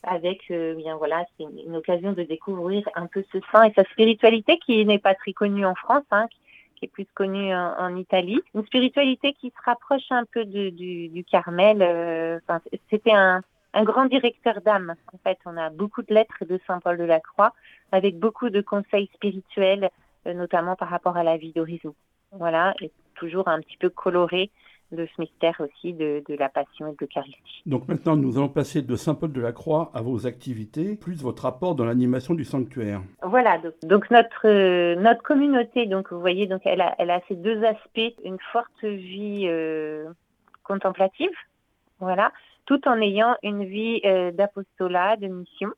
avec 0.03 0.51
euh, 0.51 0.75
bien 0.75 0.97
voilà 0.97 1.25
c'est 1.37 1.45
une, 1.45 1.77
occasion 1.77 2.13
de 2.13 2.23
découvrir 2.23 2.89
un 2.95 3.07
peu 3.07 3.25
ce 3.33 3.39
saint 3.53 3.65
et 3.65 3.73
sa 3.75 3.85
spiritualité 3.85 4.59
qui 4.59 4.85
n'est 4.85 4.99
pas 4.99 5.15
très 5.15 5.33
connue 5.33 5.65
en 5.65 5.75
France 5.75 6.05
hein, 6.11 6.27
qui, 6.77 6.85
est 6.85 6.89
plus 6.89 7.07
connue 7.15 7.55
en, 7.55 7.97
Italie. 7.97 8.41
Une 8.55 8.67
spiritualité 8.67 9.33
qui 9.33 9.49
se 9.49 9.65
rapproche 9.65 10.11
un 10.11 10.25
peu 10.25 10.45
du, 10.45 10.71
du, 10.71 11.25
Carmel 11.25 11.81
euh, 11.81 12.39
c'était 12.91 13.13
un, 13.13 13.43
un 13.73 13.85
grand 13.85 14.05
directeur 14.05 14.61
d'âme. 14.61 14.95
En 15.13 15.19
fait 15.19 15.39
on 15.47 15.57
a 15.57 15.71
beaucoup 15.71 16.03
de 16.03 16.13
lettres 16.13 16.45
de 16.45 16.61
Saint 16.67 16.81
Paul 16.81 16.99
de 16.99 17.05
la 17.05 17.21
Croix 17.21 17.55
avec 17.91 18.19
beaucoup 18.19 18.51
de 18.51 18.61
conseils 18.61 19.09
spirituels 19.15 19.89
euh, 20.27 20.35
notamment 20.35 20.77
par 20.77 20.91
rapport 20.91 21.17
à 21.17 21.23
la 21.23 21.37
vie 21.37 21.53
d'horizon 21.53 21.95
voilà 22.33 22.75
et 22.81 22.91
toujours 23.15 23.49
un 23.49 23.61
petit 23.61 23.77
peu 23.77 23.89
coloré 23.89 24.51
de 24.93 25.07
ce 25.07 25.21
mystère 25.21 25.61
aussi 25.61 25.93
de, 25.93 26.23
la 26.29 26.49
passion 26.49 26.89
et 26.89 26.93
de 26.93 26.97
l'Eucharistie. 27.01 27.63
Donc 27.67 27.89
maintenant, 27.89 28.17
nous 28.17 28.37
allons 28.37 28.49
passer 28.49 28.83
de 28.83 28.97
Saint-Paul 28.97 29.33
de 29.33 29.41
la 29.41 29.53
Croix 29.53 29.91
à 29.95 30.03
vos 30.03 30.27
activités, 30.27 30.97
plus 30.97 31.23
votre 31.23 31.47
apport 31.47 31.75
dans 31.75 31.85
l'animation 31.85 32.35
du 32.35 32.45
sanctuaire. 32.45 33.03
Voilà, 33.23 33.59
donc, 33.83 34.11
notre, 34.11 34.47
euh, 34.47 34.97
notre 34.97 35.23
communauté, 35.23 35.87
donc 35.87 36.13
vous 36.13 36.21
voyez, 36.21 36.47
donc 36.47 36.63
elle 36.65 36.81
a, 36.81 36.95
elle 36.99 37.11
a 37.11 37.21
ces 37.29 37.37
deux 37.37 37.63
aspects, 37.65 38.15
une 38.25 38.39
forte 38.53 38.85
vie 38.85 39.45
euh, 39.47 40.07
contemplative, 40.63 41.31
voilà, 42.01 42.33
tout 42.67 42.87
en 42.89 43.01
ayant 43.01 43.37
une 43.43 43.65
vie 43.65 44.01
euh, 44.05 44.31
d'apostolat, 44.33 45.17
de 45.17 45.29
mission. 45.29 45.71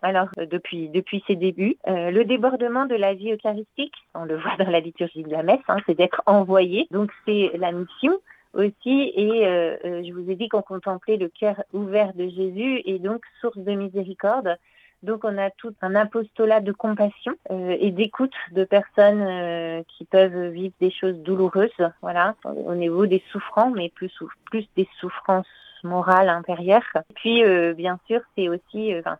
Alors, 0.00 0.28
depuis, 0.36 0.88
depuis 0.90 1.24
ses 1.26 1.34
débuts, 1.34 1.76
le 1.84 2.22
débordement 2.22 2.86
de 2.86 2.94
la 2.94 3.14
vie 3.14 3.32
eucharistique, 3.32 3.94
on 4.14 4.26
le 4.26 4.36
voit 4.36 4.56
dans 4.56 4.70
la 4.70 4.78
liturgie 4.78 5.24
de 5.24 5.30
la 5.30 5.42
messe, 5.42 5.58
hein, 5.66 5.78
c'est 5.86 5.96
d'être 5.96 6.22
envoyé. 6.26 6.86
Donc, 6.92 7.10
c'est 7.26 7.50
la 7.58 7.72
mission 7.72 8.12
aussi. 8.54 9.12
Et 9.14 9.46
euh, 9.46 9.76
euh, 9.84 10.02
je 10.04 10.12
vous 10.12 10.30
ai 10.30 10.34
dit 10.34 10.48
qu'on 10.48 10.62
contemplait 10.62 11.16
le 11.16 11.28
cœur 11.28 11.62
ouvert 11.72 12.14
de 12.14 12.28
Jésus 12.28 12.82
et 12.84 12.98
donc 12.98 13.22
source 13.40 13.58
de 13.58 13.72
miséricorde. 13.72 14.58
Donc 15.02 15.24
on 15.24 15.38
a 15.38 15.50
tout 15.50 15.74
un 15.80 15.94
apostolat 15.94 16.60
de 16.60 16.72
compassion 16.72 17.34
euh, 17.50 17.76
et 17.78 17.92
d'écoute 17.92 18.34
de 18.52 18.64
personnes 18.64 19.22
euh, 19.22 19.82
qui 19.86 20.04
peuvent 20.04 20.48
vivre 20.48 20.74
des 20.80 20.90
choses 20.90 21.16
douloureuses, 21.18 21.70
voilà, 22.02 22.34
au 22.44 22.74
niveau 22.74 23.06
des 23.06 23.22
souffrants, 23.30 23.70
mais 23.70 23.90
plus 23.90 24.12
plus 24.46 24.66
des 24.76 24.88
souffrances 24.98 25.46
morales 25.84 26.28
intérieures. 26.28 26.82
puis 27.14 27.44
euh, 27.44 27.74
bien 27.74 28.00
sûr, 28.08 28.20
c'est 28.36 28.48
aussi, 28.48 28.92
enfin, 28.98 29.18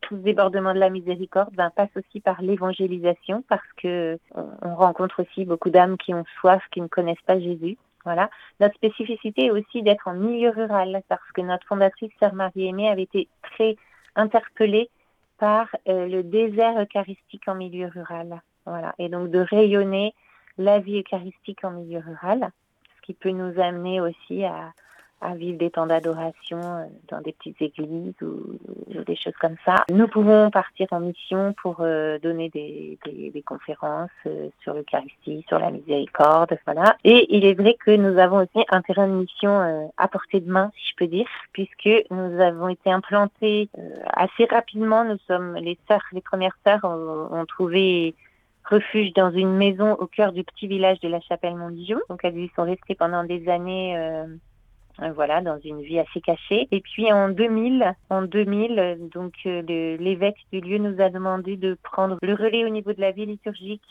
tout 0.00 0.16
ce 0.16 0.20
débordement 0.20 0.74
de 0.74 0.80
la 0.80 0.90
miséricorde 0.90 1.54
ben, 1.54 1.70
passe 1.70 1.96
aussi 1.96 2.20
par 2.20 2.42
l'évangélisation 2.42 3.44
parce 3.48 3.72
que 3.76 4.18
on 4.34 4.74
rencontre 4.74 5.22
aussi 5.22 5.44
beaucoup 5.44 5.70
d'âmes 5.70 5.96
qui 5.96 6.12
ont 6.12 6.24
soif, 6.40 6.62
qui 6.72 6.80
ne 6.80 6.88
connaissent 6.88 7.22
pas 7.24 7.38
Jésus. 7.38 7.76
Voilà. 8.04 8.30
Notre 8.60 8.74
spécificité 8.74 9.46
est 9.46 9.50
aussi 9.50 9.82
d'être 9.82 10.08
en 10.08 10.14
milieu 10.14 10.50
rural 10.50 11.02
parce 11.08 11.32
que 11.32 11.40
notre 11.40 11.66
fondatrice 11.66 12.12
Sœur 12.20 12.34
Marie-Aimée 12.34 12.88
avait 12.88 13.02
été 13.02 13.28
très 13.42 13.76
interpellée 14.14 14.90
par 15.38 15.68
euh, 15.88 16.06
le 16.06 16.22
désert 16.22 16.80
eucharistique 16.80 17.48
en 17.48 17.54
milieu 17.54 17.88
rural. 17.88 18.40
Voilà. 18.66 18.94
Et 18.98 19.08
donc 19.08 19.30
de 19.30 19.40
rayonner 19.40 20.14
la 20.58 20.78
vie 20.78 21.00
eucharistique 21.00 21.64
en 21.64 21.72
milieu 21.72 21.98
rural, 21.98 22.50
ce 22.96 23.02
qui 23.02 23.14
peut 23.14 23.30
nous 23.30 23.60
amener 23.60 24.00
aussi 24.00 24.44
à, 24.44 24.72
à 25.24 25.34
vivre 25.34 25.58
des 25.58 25.70
temps 25.70 25.86
d'adoration 25.86 26.60
euh, 26.62 26.84
dans 27.08 27.20
des 27.20 27.32
petites 27.32 27.60
églises 27.60 28.14
ou, 28.22 28.58
des 29.06 29.16
choses 29.16 29.34
comme 29.40 29.56
ça. 29.64 29.84
Nous 29.90 30.06
pouvons 30.06 30.50
partir 30.50 30.86
en 30.90 31.00
mission 31.00 31.54
pour 31.60 31.78
euh, 31.80 32.18
donner 32.18 32.48
des, 32.50 32.98
des, 33.04 33.42
conférences 33.42 34.10
euh, 34.26 34.48
sur 34.62 34.74
l'Eucharistie, 34.74 35.44
sur 35.48 35.58
la 35.58 35.70
miséricorde, 35.70 36.56
voilà. 36.64 36.96
Et 37.04 37.34
il 37.36 37.44
est 37.44 37.54
vrai 37.54 37.74
que 37.74 37.90
nous 37.90 38.18
avons 38.18 38.38
aussi 38.38 38.64
un 38.70 38.82
terrain 38.82 39.08
de 39.08 39.12
mission 39.12 39.90
à 39.96 40.08
portée 40.08 40.40
de 40.40 40.50
main, 40.50 40.70
si 40.76 40.90
je 40.90 40.96
peux 40.96 41.06
dire, 41.06 41.26
puisque 41.52 41.88
nous 42.10 42.40
avons 42.40 42.68
été 42.68 42.90
implantés 42.90 43.68
assez 44.06 44.44
rapidement. 44.46 45.04
Nous 45.04 45.18
sommes 45.26 45.56
les 45.56 45.78
sœurs, 45.88 46.04
les 46.12 46.20
premières 46.20 46.56
sœurs 46.64 46.84
ont, 46.84 47.44
trouvé 47.46 48.14
refuge 48.64 49.12
dans 49.12 49.30
une 49.30 49.54
maison 49.54 49.92
au 49.92 50.06
cœur 50.06 50.32
du 50.32 50.44
petit 50.44 50.66
village 50.66 51.00
de 51.00 51.08
la 51.08 51.20
Chapelle 51.20 51.56
Montbijou. 51.56 52.00
Donc 52.08 52.20
elles 52.24 52.38
y 52.38 52.50
sont 52.56 52.64
restées 52.64 52.94
pendant 52.94 53.24
des 53.24 53.48
années 53.48 53.96
euh, 53.96 54.26
voilà, 55.14 55.40
dans 55.40 55.58
une 55.60 55.82
vie 55.82 55.98
assez 55.98 56.20
cachée. 56.20 56.68
Et 56.70 56.80
puis 56.80 57.12
en 57.12 57.28
2000, 57.28 57.94
en 58.10 58.22
2000, 58.22 59.08
donc 59.12 59.34
euh, 59.46 59.62
l'évêque 59.98 60.46
du 60.52 60.60
lieu 60.60 60.78
nous 60.78 61.00
a 61.00 61.10
demandé 61.10 61.56
de 61.56 61.76
prendre 61.82 62.16
le 62.22 62.34
relais 62.34 62.64
au 62.64 62.68
niveau 62.68 62.92
de 62.92 63.00
la 63.00 63.10
vie 63.10 63.26
liturgique 63.26 63.82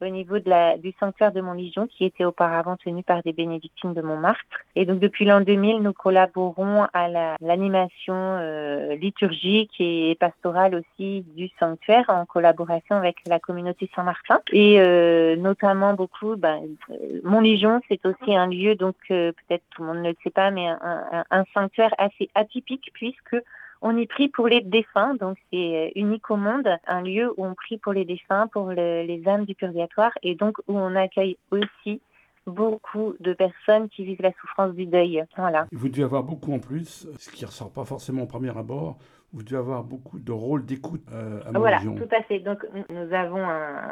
au 0.00 0.08
niveau 0.08 0.38
de 0.38 0.48
la, 0.48 0.76
du 0.76 0.92
sanctuaire 1.00 1.32
de 1.32 1.40
Montligion 1.40 1.86
qui 1.86 2.04
était 2.04 2.24
auparavant 2.24 2.76
tenu 2.76 3.02
par 3.02 3.22
des 3.22 3.32
bénédictines 3.32 3.94
de 3.94 4.02
Montmartre. 4.02 4.44
Et 4.74 4.84
donc 4.84 5.00
depuis 5.00 5.24
l'an 5.24 5.40
2000, 5.40 5.82
nous 5.82 5.92
collaborons 5.92 6.86
à 6.92 7.36
l'animation 7.40 8.14
euh, 8.14 8.94
liturgique 8.96 9.74
et 9.80 10.16
pastorale 10.20 10.74
aussi 10.74 11.24
du 11.34 11.48
sanctuaire 11.58 12.04
en 12.08 12.26
collaboration 12.26 12.96
avec 12.96 13.16
la 13.26 13.40
communauté 13.40 13.90
Saint-Martin. 13.94 14.40
Et 14.52 14.80
euh, 14.80 15.36
notamment 15.36 15.94
beaucoup, 15.94 16.36
ben, 16.36 16.60
euh, 16.90 17.78
c'est 17.88 18.04
aussi 18.06 18.34
un 18.34 18.46
lieu, 18.46 18.74
donc 18.74 18.96
peut-être 19.08 19.62
tout 19.70 19.82
le 19.82 19.88
monde 19.88 20.02
ne 20.02 20.10
le 20.10 20.16
sait 20.22 20.30
pas, 20.30 20.50
mais 20.50 20.66
un, 20.68 20.78
un, 21.12 21.24
un 21.30 21.44
sanctuaire 21.54 21.94
assez 21.98 22.28
atypique 22.34 22.90
puisque 22.92 23.36
on 23.82 23.96
y 23.96 24.06
prie 24.06 24.28
pour 24.28 24.48
les 24.48 24.60
défunts, 24.60 25.14
donc 25.14 25.36
c'est 25.52 25.76
euh, 25.76 25.90
unique 25.94 26.30
au 26.30 26.36
monde, 26.36 26.68
un 26.86 27.02
lieu 27.02 27.32
où 27.36 27.44
on 27.44 27.54
prie 27.54 27.78
pour 27.78 27.92
les 27.92 28.04
défunts, 28.04 28.46
pour 28.48 28.70
les 28.70 29.22
âmes 29.26 29.44
du 29.44 29.54
purgatoire, 29.54 30.12
et 30.22 30.34
donc 30.34 30.58
où 30.66 30.78
on 30.78 30.94
accueille 30.94 31.36
aussi 31.50 32.00
beaucoup 32.46 33.14
de 33.18 33.32
personnes 33.32 33.88
qui 33.88 34.04
vivent 34.04 34.22
la 34.22 34.32
souffrance 34.40 34.72
du 34.74 34.86
deuil. 34.86 35.24
Voilà. 35.36 35.66
Vous 35.72 35.88
devez 35.88 36.04
avoir 36.04 36.22
beaucoup 36.22 36.52
en 36.52 36.60
plus, 36.60 37.08
ce 37.18 37.30
qui 37.30 37.42
ne 37.42 37.48
ressort 37.48 37.72
pas 37.72 37.84
forcément 37.84 38.22
au 38.22 38.26
premier 38.26 38.56
abord, 38.56 38.96
vous 39.32 39.42
devez 39.42 39.56
avoir 39.56 39.82
beaucoup 39.82 40.18
de 40.18 40.32
rôles 40.32 40.64
d'écoute 40.64 41.02
euh, 41.12 41.40
à 41.44 41.58
Voilà, 41.58 41.80
tout 41.80 42.08
à 42.10 42.22
fait. 42.22 42.38
Donc 42.38 42.64
nous 42.88 43.12
avons 43.12 43.44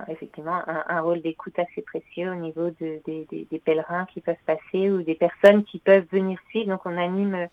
effectivement 0.08 0.62
un, 0.66 1.00
rôle 1.00 1.20
d'écoute 1.20 1.58
assez 1.58 1.82
précieux 1.82 2.30
au 2.30 2.36
niveau 2.36 2.70
des, 2.70 3.60
pèlerins 3.64 4.06
qui 4.06 4.20
peuvent 4.20 4.36
passer 4.46 4.90
ou 4.90 5.02
des 5.02 5.16
personnes 5.16 5.64
qui 5.64 5.78
peuvent 5.80 6.06
venir 6.12 6.38
suivre. 6.48 6.68
Donc 6.68 6.80
on 6.86 6.96
anime 6.96 7.48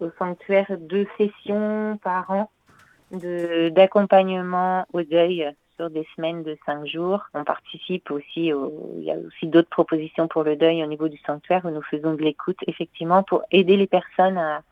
au 0.00 0.10
sanctuaire 0.18 0.66
deux 0.78 1.06
sessions 1.18 1.98
par 2.02 2.30
an 2.30 2.50
d'accompagnement 3.10 4.86
au 4.92 5.02
deuil 5.02 5.48
sur 5.76 5.90
des 5.90 6.06
semaines 6.16 6.42
de 6.42 6.56
cinq 6.66 6.86
jours. 6.86 7.22
On 7.34 7.44
participe 7.44 8.10
aussi, 8.10 8.46
il 8.46 9.04
y 9.04 9.10
a 9.10 9.16
aussi 9.16 9.46
d'autres 9.46 9.68
propositions 9.68 10.26
pour 10.26 10.42
le 10.42 10.56
deuil 10.56 10.82
au 10.82 10.86
niveau 10.86 11.08
du 11.08 11.18
sanctuaire 11.18 11.64
où 11.64 11.70
nous 11.70 11.82
faisons 11.82 12.14
de 12.14 12.22
l'écoute 12.22 12.58
effectivement 12.66 13.22
pour 13.22 13.42
aider 13.50 13.76
les 13.76 13.86
personnes 13.86 14.38
à, 14.38 14.62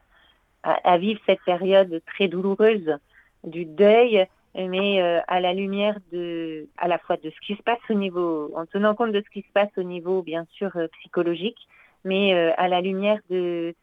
à, 0.65 0.99
vivre 0.99 1.21
cette 1.27 1.43
période 1.43 2.01
très 2.07 2.29
douloureuse 2.29 2.99
du 3.45 3.65
deuil, 3.67 4.27
mais 4.55 5.03
euh, 5.03 5.21
à 5.29 5.41
la 5.41 5.53
lumière 5.53 5.99
de, 6.13 6.67
à 6.79 6.89
la 6.89 6.99
fois 6.99 7.17
de 7.17 7.31
ce 7.31 7.47
qui 7.47 7.55
se 7.55 7.63
passe 7.63 7.79
au 7.91 7.95
niveau, 7.95 8.51
en 8.57 8.67
tenant 8.67 8.95
compte 8.95 9.13
de 9.13 9.23
ce 9.25 9.31
qui 9.31 9.43
se 9.43 9.53
passe 9.53 9.71
au 9.77 9.83
niveau 9.83 10.23
bien 10.23 10.47
sûr 10.53 10.71
euh, 10.77 10.87
psychologique, 11.01 11.59
mais 12.05 12.35
euh, 12.35 12.53
à 12.57 12.69
la 12.69 12.81
lumière 12.81 13.19
de 13.31 13.75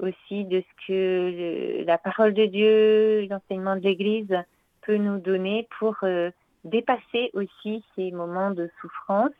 aussi 0.00 0.44
de 0.44 0.60
ce 0.60 0.86
que 0.86 1.84
la 1.84 1.98
parole 1.98 2.34
de 2.34 2.46
Dieu, 2.46 3.26
l'enseignement 3.28 3.76
de 3.76 3.80
l'Église 3.80 4.36
peut 4.82 4.96
nous 4.96 5.18
donner 5.18 5.68
pour 5.78 5.96
euh, 6.02 6.30
dépasser 6.64 7.30
aussi 7.34 7.84
ces 7.94 8.10
moments 8.10 8.50
de 8.50 8.70
souffrance 8.80 9.32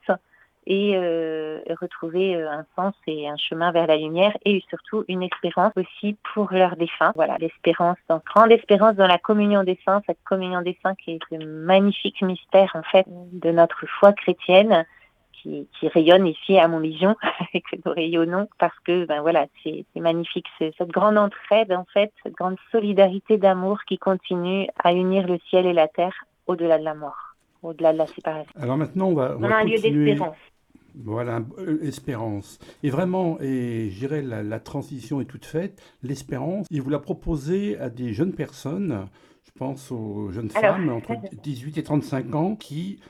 et 0.66 0.92
euh, 0.96 1.60
retrouver 1.80 2.36
euh, 2.36 2.50
un 2.50 2.66
sens 2.76 2.94
et 3.06 3.26
un 3.26 3.38
chemin 3.38 3.72
vers 3.72 3.86
la 3.86 3.96
lumière 3.96 4.36
et 4.44 4.62
surtout 4.68 5.04
une 5.08 5.22
espérance 5.22 5.72
aussi 5.76 6.16
pour 6.34 6.52
leurs 6.52 6.76
défunts. 6.76 7.12
Voilà, 7.14 7.38
l'espérance, 7.38 7.96
donc 8.10 8.22
grande 8.24 8.52
espérance 8.52 8.94
dans 8.94 9.06
la 9.06 9.18
communion 9.18 9.64
des 9.64 9.78
saints, 9.84 10.02
cette 10.06 10.22
communion 10.24 10.60
des 10.60 10.76
saints 10.82 10.94
qui 10.94 11.12
est 11.12 11.20
le 11.30 11.46
magnifique 11.46 12.20
mystère 12.20 12.70
en 12.74 12.82
fait 12.82 13.06
de 13.08 13.50
notre 13.50 13.86
foi 13.86 14.12
chrétienne 14.12 14.84
qui, 15.42 15.66
rayonne 15.88 16.26
ici 16.26 16.58
à 16.58 16.68
Montligion 16.68 17.16
et 17.54 17.60
que 17.60 17.76
nous 17.84 17.92
rayonnons 17.92 18.48
parce 18.58 18.78
que 18.80 19.04
ben 19.06 19.20
voilà 19.20 19.46
c'est 19.62 19.84
magnifique 19.96 20.46
cette 20.58 20.88
grande 20.88 21.18
entraide 21.18 21.72
en 21.72 21.84
fait 21.92 22.12
cette 22.22 22.34
grande 22.34 22.56
solidarité 22.70 23.38
d'amour 23.38 23.78
qui 23.86 23.98
continue 23.98 24.66
à 24.82 24.92
unir 24.92 25.26
le 25.26 25.38
ciel 25.48 25.66
et 25.66 25.72
la 25.72 25.88
terre 25.88 26.14
au-delà 26.46 26.78
de 26.78 26.84
la 26.84 26.94
mort 26.94 27.34
au-delà 27.62 27.92
de 27.92 27.98
la 27.98 28.06
séparation. 28.06 28.52
Alors 28.56 28.76
maintenant 28.76 29.08
on 29.08 29.14
va 29.14 29.36
on, 29.38 29.44
a 29.44 29.56
un 29.56 29.64
lieu 29.64 29.78
d'espérance. 29.78 30.36
Voilà, 31.04 31.40
euh, 31.58 31.78
espérance. 31.82 32.58
Et 32.82 32.90
vraiment, 32.90 33.38
et 33.40 33.88
je 33.90 33.98
dirais 33.98 34.22
la, 34.22 34.42
la 34.42 34.58
transition 34.58 35.20
est 35.20 35.26
toute 35.26 35.44
faite, 35.44 35.80
l'espérance, 36.02 36.66
il 36.70 36.82
vous 36.82 36.90
la 36.90 36.98
proposez 36.98 37.78
à 37.78 37.88
des 37.88 38.12
jeunes 38.12 38.32
personnes 38.32 39.06
pense 39.58 39.90
aux 39.90 40.30
jeunes 40.30 40.50
femmes 40.50 40.90
entre 40.90 41.12
18 41.42 41.78
et 41.78 41.82
35 41.82 42.34
ans 42.34 42.56
qui 42.56 43.00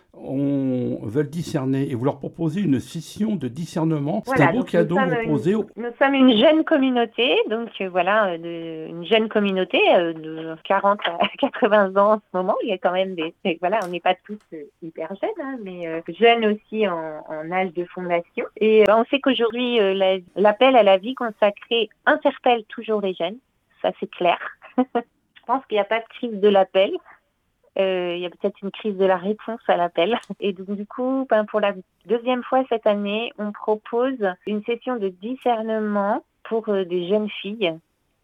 veulent 1.03 1.31
discerner 1.31 1.91
et 1.91 1.95
vous 1.95 2.05
leur 2.05 2.19
proposez 2.19 2.61
une 2.61 2.81
session 2.81 3.37
de 3.37 3.49
discernement. 3.49 4.23
C'est 4.27 4.43
un 4.43 4.53
beau 4.53 4.65
cadeau 4.65 4.97
proposé. 4.97 5.53
Nous 5.53 5.91
sommes 5.99 6.15
une 6.15 6.37
jeune 6.37 6.65
communauté, 6.65 7.37
donc 7.49 7.69
euh, 7.81 7.89
voilà, 7.89 8.31
euh, 8.33 8.89
une 8.89 9.05
jeune 9.05 9.29
communauté 9.29 9.81
euh, 9.95 10.13
de 10.13 10.57
40 10.65 11.01
à 11.07 11.19
80 11.39 11.97
ans 11.97 12.15
en 12.15 12.17
ce 12.19 12.37
moment. 12.37 12.55
Il 12.63 12.69
y 12.69 12.73
a 12.73 12.79
quand 12.79 12.93
même 12.93 13.15
des. 13.15 13.35
Voilà, 13.61 13.81
on 13.85 13.89
n'est 13.89 14.01
pas 14.01 14.15
tous 14.27 14.39
hyper 14.83 15.09
jeunes, 15.21 15.31
hein, 15.41 15.59
mais 15.63 16.03
jeunes 16.09 16.47
aussi 16.47 16.87
en, 16.89 17.53
âge 17.53 17.73
de 17.75 17.85
fondation. 17.85 18.47
Et 18.61 18.85
on 18.89 19.05
sait 19.07 19.21
qu'aujourd'hui, 19.21 19.79
l'appel 20.37 20.77
à 20.77 20.83
la 20.83 20.99
vie 20.99 21.15
consacrée 21.15 21.89
interpelle 22.07 22.65
toujours 22.65 23.01
les 23.01 23.15
jeunes. 23.15 23.39
Ça, 23.83 23.93
c'est 24.01 24.11
clair. 24.11 24.39
Pense 25.49 25.65
qu'il 25.65 25.77
n'y 25.77 25.81
a 25.81 25.85
pas 25.85 26.01
de 26.01 26.09
crise 26.11 26.39
de 26.39 26.49
l'appel. 26.49 26.93
Euh, 27.79 28.13
il 28.15 28.21
y 28.21 28.27
a 28.27 28.29
peut-être 28.29 28.59
une 28.63 28.71
crise 28.71 28.99
de 28.99 29.07
la 29.07 29.17
réponse 29.17 29.61
à 29.67 29.79
l'appel. 29.79 30.19
Et 30.41 30.53
donc, 30.53 30.71
du 30.73 30.85
coup, 30.85 31.27
ben, 31.31 31.47
pour 31.47 31.61
la 31.61 31.73
deuxième 32.05 32.43
fois 32.43 32.65
cette 32.69 32.87
année, 32.87 33.33
on 33.39 33.51
propose 33.51 34.19
une 34.47 34.63
session 34.65 34.97
de 34.97 35.09
discernement 35.09 36.23
pour 36.45 36.69
euh, 36.69 36.85
des 36.85 37.09
jeunes 37.09 37.31
filles 37.31 37.75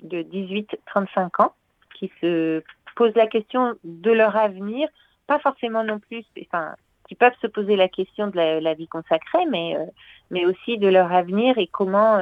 de 0.00 0.22
18-35 0.22 1.42
ans 1.42 1.54
qui 1.94 2.12
se 2.20 2.62
posent 2.94 3.16
la 3.16 3.26
question 3.26 3.74
de 3.84 4.10
leur 4.10 4.36
avenir, 4.36 4.86
pas 5.26 5.38
forcément 5.38 5.82
non 5.82 6.00
plus, 6.00 6.26
enfin, 6.42 6.74
qui 7.08 7.14
peuvent 7.14 7.38
se 7.40 7.46
poser 7.46 7.76
la 7.76 7.88
question 7.88 8.26
de 8.26 8.36
la, 8.36 8.74
vie 8.74 8.88
consacrée, 8.88 9.46
mais, 9.50 9.76
euh, 9.78 9.86
mais 10.30 10.44
aussi 10.44 10.76
de 10.76 10.88
leur 10.88 11.10
avenir 11.10 11.56
et 11.56 11.68
comment, 11.68 12.18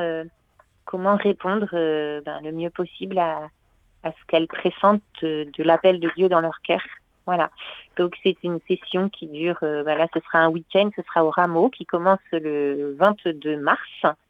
comment 0.85 1.17
répondre 1.17 1.67
ben, 1.73 2.41
le 2.45 2.53
mieux 2.53 2.71
possible 2.71 3.19
à, 3.19 3.49
à 4.03 4.11
ce 4.11 4.27
qu'elles 4.29 4.49
pressentent 4.49 5.03
de 5.23 5.63
l'appel 5.63 6.01
de 6.01 6.11
Dieu 6.17 6.29
dans 6.29 6.41
leur 6.41 6.61
cœur. 6.63 6.83
Voilà. 7.27 7.51
Donc 7.97 8.17
c'est 8.23 8.37
une 8.43 8.59
session 8.69 9.09
qui 9.09 9.27
dure, 9.27 9.59
euh, 9.63 9.83
bah 9.85 9.97
là 9.97 10.07
ce 10.15 10.21
sera 10.21 10.39
un 10.39 10.49
week-end, 10.49 10.91
ce 10.97 11.03
sera 11.03 11.25
au 11.25 11.31
Rameau, 11.31 11.69
qui 11.69 11.85
commence 11.85 12.21
le 12.33 12.97
22 12.99 13.59
mars 13.59 13.81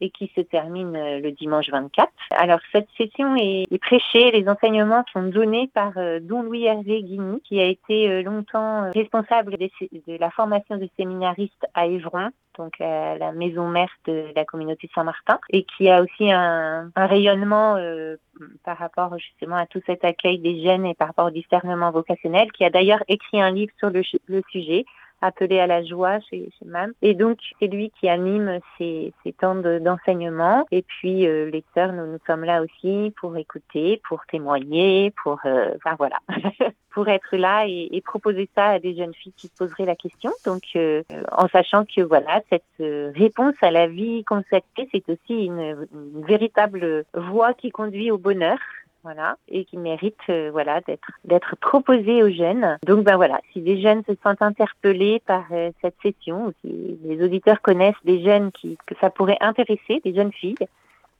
et 0.01 0.11
qui 0.11 0.31
se 0.35 0.41
termine 0.41 0.97
euh, 0.97 1.21
le 1.21 1.33
dimanche 1.33 1.71
24. 1.71 2.11
Alors 2.37 2.61
cette 2.73 2.89
session 2.97 3.37
est, 3.37 3.67
prêchée, 3.79 4.31
les 4.31 4.49
enseignements 4.49 5.05
sont 5.13 5.23
donnés 5.23 5.71
par 5.75 5.93
euh, 5.97 6.19
Don 6.21 6.43
Louis 6.43 6.65
Hervé 6.65 7.03
Guigny, 7.03 7.41
qui 7.43 7.61
a 7.61 7.67
été 7.67 8.23
longtemps 8.23 8.91
responsable 8.93 9.57
de 9.57 10.19
la 10.19 10.31
formation 10.31 10.77
des 10.77 10.91
séminaristes 10.97 11.67
à 11.75 11.87
Évron 11.87 12.31
donc 12.59 12.79
la, 12.79 13.33
maison 13.33 13.69
mère 13.69 13.91
de 14.07 14.27
la 14.35 14.45
communauté 14.45 14.89
Saint-Martin, 14.95 15.39
et 15.51 15.65
qui 15.65 15.89
a 15.89 16.03
aussi 16.03 16.31
un, 16.31 16.91
rayonnement 16.97 17.77
euh, 17.77 18.17
par 18.65 18.79
rapport 18.79 19.19
justement 19.19 19.57
à 19.57 19.67
tout 19.67 19.81
cet 19.87 20.05
accueil 20.05 20.39
des 20.39 20.63
jeunes 20.63 20.87
et 20.87 20.95
par 20.95 21.09
rapport 21.09 21.27
au 21.27 21.31
discernement 21.31 21.91
vocationnel, 21.91 22.51
qui 22.53 22.65
a 22.65 22.71
d'ailleurs 22.71 23.03
écrit 23.09 23.41
un 23.41 23.52
livre 23.53 23.73
sur 23.79 23.91
le, 23.91 24.03
sujet 24.51 24.85
appelé 25.21 25.61
à 25.61 25.69
la 25.69 25.85
joie 25.85 26.19
chez, 26.21 26.49
chez 26.59 26.65
MAM. 26.65 26.93
Et 27.01 27.15
donc, 27.15 27.39
c'est 27.61 27.69
lui 27.69 27.93
qui 28.01 28.09
anime 28.09 28.59
ces, 28.77 29.13
temps 29.39 29.55
d'enseignement. 29.55 30.67
et 30.73 30.83
puis, 30.83 31.27
euh, 31.27 31.49
les 31.51 31.65
sœurs, 31.75 31.93
nous, 31.93 32.07
nous 32.07 32.19
sommes 32.27 32.45
là 32.45 32.63
aussi 32.63 33.13
pour 33.21 33.37
écouter, 33.37 34.01
pour 34.09 34.25
témoigner, 34.27 35.13
pour... 35.23 35.39
Euh, 35.45 35.75
enfin, 35.77 35.95
voilà. 35.97 36.19
pour 36.93 37.09
être 37.09 37.37
là 37.37 37.67
et, 37.67 38.03
proposer 38.05 38.49
ça 38.55 38.67
à 38.67 38.79
des 38.79 38.95
jeunes 38.95 39.15
filles 39.15 39.33
qui 39.37 39.49
se 39.49 39.55
poseraient 39.57 39.87
la 39.87 39.97
question. 39.97 40.31
Donc, 40.45 40.63
euh, 40.77 41.03
en 41.33 41.49
sachant 41.49 41.85
que 41.85 42.03
voilà, 42.03 42.43
cette 42.51 42.63
euh, 42.81 43.11
réponse 43.15 43.55
à 43.63 43.71
la 43.71 43.87
vie 43.87 44.25
consacrée, 44.25 44.89
c'est 44.93 45.09
aussi 45.09 45.47
une, 45.47 45.87
véritable 46.27 47.05
voie 47.15 47.55
qui 47.55 47.71
conduit 47.71 48.11
au 48.11 48.19
bonheur. 48.19 48.59
Voilà, 49.05 49.37
et 49.49 49.65
qui 49.65 49.79
mérite 49.79 50.17
euh, 50.29 50.51
voilà 50.53 50.81
d'être 50.81 51.11
d'être 51.25 51.57
proposée 51.57 52.23
aux 52.23 52.31
jeunes. 52.31 52.79
Donc 52.87 53.05
ben 53.05 53.17
voilà, 53.17 53.41
si 53.53 53.61
des 53.61 53.81
jeunes 53.81 54.05
se 54.05 54.13
sentent 54.23 54.43
interpellés 54.43 55.21
par 55.27 55.45
cette 55.81 55.97
session, 56.03 56.47
ou 56.47 56.53
si 56.61 56.99
les 57.05 57.25
auditeurs 57.25 57.61
connaissent 57.63 58.05
des 58.05 58.23
jeunes 58.23 58.53
qui 58.53 58.79
que 58.87 58.95
ça 59.01 59.11
pourrait 59.11 59.39
intéresser, 59.41 60.01
des 60.05 60.15
jeunes 60.15 60.33
filles, 60.33 60.55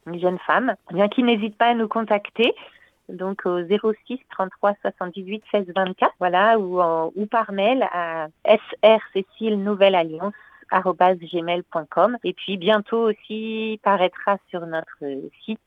des 0.07 0.21
jeunes 0.21 0.39
femmes, 0.47 0.75
eh 0.91 0.95
bien 0.95 1.09
qui 1.09 1.25
n'hésitent 1.25 1.59
pas 1.59 1.71
à 1.71 1.75
nous 1.75 1.89
contacter. 1.89 2.55
Donc 3.09 3.47
au 3.47 3.59
06 3.67 4.21
33 4.31 4.75
78 4.83 5.43
16 5.51 5.73
24, 5.75 6.15
voilà, 6.21 6.61
ou, 6.61 6.81
ou 6.81 7.27
par 7.27 7.51
mail 7.51 7.85
à 7.93 8.29
sr 8.45 9.57
Nouvelle 9.57 9.97
Alliance 9.97 10.35
gmail.com 10.81 12.19
et 12.25 12.33
puis 12.33 12.57
bientôt 12.57 13.11
aussi 13.11 13.81
paraîtra 13.83 14.39
sur 14.51 14.67
notre 14.67 15.05
site 15.45 15.61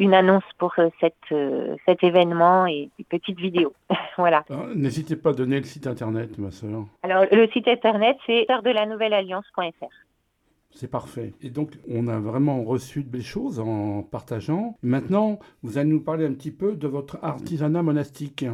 une 0.00 0.14
annonce 0.14 0.42
pour 0.58 0.72
euh, 0.78 0.88
cette, 0.98 1.14
euh, 1.30 1.76
cet 1.86 2.02
événement 2.02 2.66
et 2.66 2.90
une 2.98 3.04
petite 3.04 3.38
vidéo. 3.38 3.74
voilà. 4.16 4.44
Ah, 4.50 4.66
n'hésitez 4.74 5.14
pas 5.14 5.30
à 5.30 5.32
donner 5.34 5.58
le 5.58 5.66
site 5.66 5.86
internet, 5.86 6.38
ma 6.38 6.50
soeur. 6.50 6.86
Alors, 7.02 7.26
le 7.30 7.46
site 7.48 7.68
internet, 7.68 8.16
c'est 8.26 8.46
de 8.48 8.70
la 8.70 8.86
nouvelle 8.86 9.12
alliance.fr. 9.12 9.86
C'est 10.72 10.90
parfait. 10.90 11.34
Et 11.42 11.50
donc, 11.50 11.72
on 11.90 12.08
a 12.08 12.18
vraiment 12.18 12.62
reçu 12.62 13.02
de 13.02 13.08
belles 13.08 13.22
choses 13.22 13.60
en 13.60 14.02
partageant. 14.02 14.76
Maintenant, 14.82 15.38
vous 15.62 15.78
allez 15.78 15.90
nous 15.90 16.00
parler 16.00 16.26
un 16.26 16.32
petit 16.32 16.52
peu 16.52 16.76
de 16.76 16.88
votre 16.88 17.18
artisanat 17.22 17.82
monastique. 17.82 18.44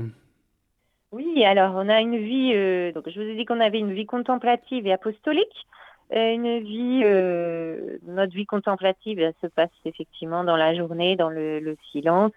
Oui, 1.13 1.45
alors 1.45 1.75
on 1.77 1.89
a 1.89 2.01
une 2.01 2.19
vie, 2.19 2.53
euh, 2.55 2.93
donc 2.93 3.09
je 3.09 3.21
vous 3.21 3.27
ai 3.27 3.37
dit 3.37 3.45
qu'on 3.45 3.61
avait 3.61 3.79
une 3.79 3.93
vie 3.93 4.07
contemplative 4.07 4.87
et 4.87 4.93
apostolique. 4.93 5.67
Euh, 6.13 6.35
une 6.35 6.61
vie, 6.61 7.03
euh, 7.05 7.99
notre 8.07 8.33
vie 8.33 8.47
contemplative 8.47 9.33
se 9.43 9.47
passe 9.49 9.71
effectivement 9.85 10.45
dans 10.45 10.57
la 10.57 10.75
journée, 10.75 11.17
dans 11.17 11.31
le 11.31 11.77
silence, 11.91 12.33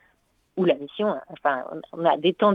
ou 0.60 0.66
la 0.66 0.76
mission. 0.76 1.16
Enfin, 1.30 1.64
on 1.94 2.06
a 2.06 2.18
des 2.18 2.34
temps 2.34 2.54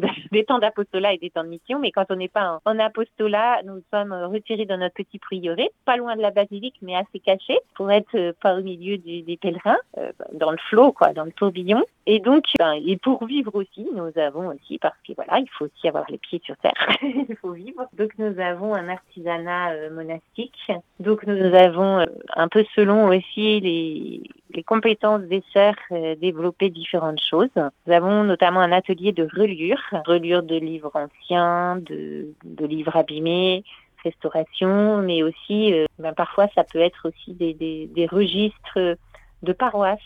d'apostolat 0.58 1.14
et 1.14 1.18
des 1.18 1.30
temps 1.30 1.42
de 1.42 1.49
mission, 1.49 1.78
mais 1.78 1.90
quand 1.90 2.04
on 2.11 2.16
n'est 2.16 2.28
pas 2.28 2.61
en, 2.64 2.78
apostolat, 2.78 3.62
nous 3.64 3.82
sommes 3.92 4.12
retirés 4.12 4.66
dans 4.66 4.76
notre 4.76 4.94
petit 4.94 5.18
prieuré, 5.18 5.70
pas 5.87 5.96
loin 5.96 6.14
de 6.14 6.20
la 6.20 6.30
basilique, 6.30 6.76
mais 6.82 6.94
assez 6.94 7.18
caché, 7.18 7.58
pour 7.75 7.90
être 7.90 8.14
euh, 8.14 8.32
pas 8.40 8.56
au 8.56 8.62
milieu 8.62 8.99
des 8.99 9.38
pèlerins, 9.40 9.78
euh, 9.99 10.12
dans 10.34 10.50
le 10.50 10.58
flot, 10.68 10.92
quoi, 10.92 11.12
dans 11.14 11.25
le 11.25 11.32
tourbillon. 11.32 11.82
Et 12.06 12.20
donc, 12.20 12.44
ben, 12.58 12.75
et 12.75 12.99
pour 12.99 13.25
vivre 13.25 13.54
aussi, 13.54 13.88
nous 13.94 14.11
avons 14.20 14.49
aussi, 14.49 14.78
parce 14.78 14.96
que 15.08 15.14
voilà, 15.14 15.38
il 15.38 15.49
faut 15.50 15.64
aussi 15.64 15.88
avoir 15.88 16.04
les 16.11 16.18
pieds 16.18 16.42
sur 16.44 16.56
terre, 16.58 16.88
il 17.02 17.37
faut 17.40 17.52
vivre. 17.52 17.87
Donc, 17.94 18.11
nous 18.18 18.38
avons 18.38 18.75
un 18.75 18.90
artisanat 18.90 19.73
euh, 19.73 19.90
monastique. 19.90 20.58
Donc, 21.00 21.26
nous 21.26 21.54
avons 21.54 22.04
un 22.37 22.49
peu 22.49 22.64
selon 22.75 23.08
aussi 23.08 23.61
les 23.61 24.62
compétences 24.62 25.23
des 25.23 25.42
sœurs 25.52 25.75
euh, 25.92 26.14
développer 26.16 26.70
différentes 26.70 27.20
choses. 27.20 27.49
Avons 27.95 28.25
notamment 28.25 28.61
un 28.61 28.73
atelier 28.73 29.13
de 29.13 29.27
reliure, 29.35 29.81
reliure 30.07 30.43
de 30.43 30.57
livres 30.57 30.93
anciens, 30.95 31.77
de, 31.77 32.35
livres 32.67 32.97
abîmés, 32.97 33.65
restauration, 34.03 34.99
mais 34.99 35.23
aussi, 35.23 35.73
euh, 35.73 35.87
ben, 35.99 36.13
parfois, 36.13 36.49
ça 36.55 36.65
peut 36.65 36.81
être 36.81 37.09
aussi 37.09 37.33
des, 37.33 38.09
registres 38.11 38.97
de 39.43 39.53
paroisses 39.53 40.01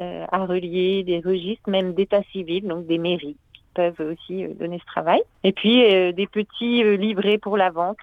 euh, 0.00 0.24
à 0.32 0.46
relier, 0.46 1.02
des 1.02 1.20
registres 1.20 1.68
même 1.68 1.92
d'état 1.94 2.22
civil, 2.32 2.66
donc 2.66 2.86
des 2.86 2.98
mairies 2.98 3.36
qui 3.52 3.62
peuvent 3.74 4.00
aussi 4.00 4.46
donner 4.54 4.78
ce 4.78 4.86
travail. 4.86 5.22
Et 5.42 5.52
puis, 5.52 5.82
des 6.14 6.26
petits 6.26 6.82
livrets 6.96 7.38
pour 7.38 7.56
la 7.56 7.70
vente 7.70 7.98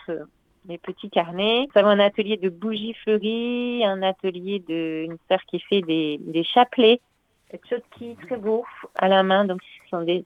les 0.67 0.77
petits 0.77 1.09
carnets. 1.09 1.67
Nous 1.73 1.79
avons 1.79 1.89
un 1.89 1.99
atelier 1.99 2.37
de 2.37 2.49
bougies 2.49 2.93
fleuries, 3.03 3.83
un 3.83 4.03
atelier 4.03 4.59
de 4.59 5.05
une 5.05 5.17
sœur 5.27 5.39
qui 5.49 5.59
fait 5.59 5.81
des, 5.81 6.19
des 6.21 6.43
chapelets 6.43 7.01
tchotki 7.57 8.15
très 8.25 8.37
beaux 8.37 8.65
à 8.95 9.07
la 9.07 9.23
main. 9.23 9.45
Donc, 9.45 9.61
ce 9.63 9.89
sont 9.89 10.01
des, 10.03 10.25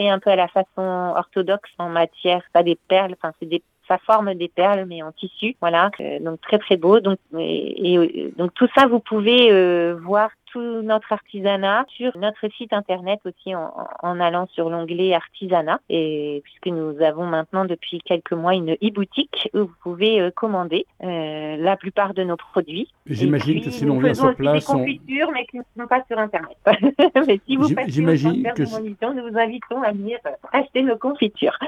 un 0.00 0.18
peu 0.18 0.30
à 0.30 0.36
la 0.36 0.48
façon 0.48 1.12
orthodoxe 1.16 1.70
en 1.78 1.88
matière, 1.88 2.42
pas 2.52 2.62
des 2.62 2.78
perles, 2.88 3.14
enfin, 3.14 3.32
c'est 3.40 3.46
des 3.46 3.62
ça 3.88 3.98
forme 3.98 4.34
des 4.34 4.48
perles 4.48 4.84
mais 4.86 5.02
en 5.02 5.12
tissu 5.12 5.54
voilà 5.60 5.90
euh, 6.00 6.18
donc 6.18 6.40
très 6.40 6.58
très 6.58 6.76
beau 6.76 7.00
donc 7.00 7.18
et, 7.38 8.32
donc 8.36 8.52
tout 8.54 8.68
ça 8.76 8.86
vous 8.86 9.00
pouvez 9.00 9.52
euh, 9.52 9.96
voir 10.02 10.30
notre 10.56 11.12
artisanat 11.12 11.84
sur 11.88 12.16
notre 12.16 12.48
site 12.56 12.72
internet 12.72 13.20
aussi 13.24 13.54
en, 13.54 14.20
allant 14.20 14.46
sur 14.48 14.70
l'onglet 14.70 15.14
artisanat 15.14 15.80
et 15.88 16.40
puisque 16.44 16.66
nous 16.66 17.00
avons 17.02 17.26
maintenant 17.26 17.64
depuis 17.64 18.00
quelques 18.00 18.32
mois 18.32 18.54
une 18.54 18.72
e-boutique 18.82 19.48
où 19.54 19.60
vous 19.60 19.74
pouvez 19.82 20.20
euh, 20.20 20.30
commander 20.30 20.86
euh, 21.02 21.56
la 21.56 21.76
plupart 21.76 22.14
de 22.14 22.22
nos 22.22 22.36
produits. 22.36 22.88
J'imagine 23.06 23.62
que 23.62 23.70
si 23.70 23.84
l'on 23.84 23.98
vient 23.98 24.14
sur 24.14 24.34
place, 24.34 24.66
des 24.66 24.72
confitures 24.72 25.30
mais 25.32 25.46
qui 25.46 25.58
ne 25.58 25.62
sont 25.78 25.86
pas 25.86 26.02
sur 26.06 26.18
internet. 26.18 26.56
mais 27.26 27.40
si 27.46 27.56
vous 27.56 27.74
passez 27.74 28.00
au 28.00 28.06
que 28.06 28.62
de 28.62 29.14
nous 29.14 29.30
vous 29.30 29.38
invitons 29.38 29.82
à 29.82 29.92
venir 29.92 30.18
acheter 30.52 30.82
nos 30.82 30.96
confitures. 30.96 31.58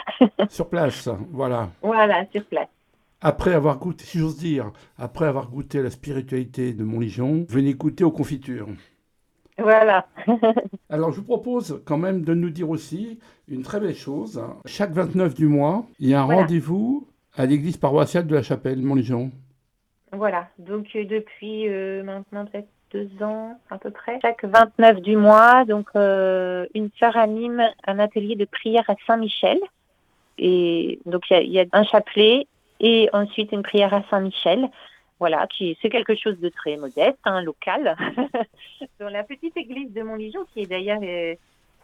sur 0.49 0.69
place, 0.69 1.09
voilà. 1.31 1.69
Voilà, 1.83 2.25
sur 2.33 2.45
place. 2.45 2.69
Après 3.21 3.53
avoir 3.53 3.79
goûté, 3.79 4.05
si 4.05 4.19
j'ose 4.19 4.39
dire, 4.39 4.71
après 4.97 5.27
avoir 5.27 5.51
goûté 5.51 5.83
la 5.83 5.91
spiritualité 5.91 6.73
de 6.73 6.85
Montligion, 6.85 7.47
venez 7.49 7.75
goûter 7.75 8.05
aux 8.05 8.13
confitures. 8.13 8.69
Voilà. 9.59 10.07
Alors, 10.89 11.11
je 11.11 11.17
vous 11.17 11.27
propose 11.27 11.83
quand 11.85 11.99
même 11.99 12.23
de 12.23 12.33
nous 12.33 12.51
dire 12.51 12.71
aussi 12.71 13.19
une 13.49 13.63
très 13.63 13.81
belle 13.81 13.97
chose. 13.97 14.41
Chaque 14.67 14.93
29 14.93 15.35
du 15.35 15.49
mois, 15.49 15.85
il 15.99 16.09
y 16.09 16.15
a 16.15 16.21
un 16.21 16.25
rendez-vous 16.25 17.09
à 17.37 17.45
l'église 17.47 17.77
paroissiale 17.77 18.27
de 18.27 18.35
la 18.37 18.43
Chapelle, 18.43 18.83
Montligion. 18.83 19.33
Voilà. 20.13 20.49
Donc, 20.59 20.87
euh, 20.95 21.05
depuis 21.05 21.69
euh, 21.69 22.03
maintenant 22.05 22.47
peut-être 22.47 22.69
deux 22.93 23.11
ans 23.23 23.59
à 23.69 23.79
peu 23.79 23.91
près, 23.91 24.19
chaque 24.23 24.45
29 24.45 25.03
du 25.03 25.17
mois, 25.17 25.67
donc 25.67 25.89
euh, 25.95 26.67
une 26.75 26.89
sœur 26.99 27.17
anime 27.17 27.63
un 27.87 27.99
atelier 27.99 28.35
de 28.35 28.47
prière 28.47 28.85
à 28.89 28.95
Saint-Michel. 29.07 29.59
Et 30.39 31.01
donc, 31.05 31.25
il 31.31 31.51
y, 31.51 31.59
a 31.61 31.65
un 31.73 31.83
chapelet 31.83 32.47
et 32.81 33.09
ensuite 33.13 33.53
une 33.53 33.63
prière 33.63 33.95
à 33.95 34.03
Saint-Michel. 34.11 34.69
Voilà, 35.21 35.49
qui 35.49 35.77
c'est 35.83 35.91
quelque 35.91 36.15
chose 36.15 36.39
de 36.39 36.49
très 36.49 36.77
modeste, 36.77 37.19
hein, 37.25 37.43
local, 37.43 37.97
dans 39.01 39.09
la 39.09 39.25
petite 39.25 39.57
église 39.57 39.93
de 39.93 40.03
Montligion, 40.03 40.47
qui 40.53 40.61
est 40.63 40.67
d'ailleurs 40.67 41.01
euh, 41.03 41.35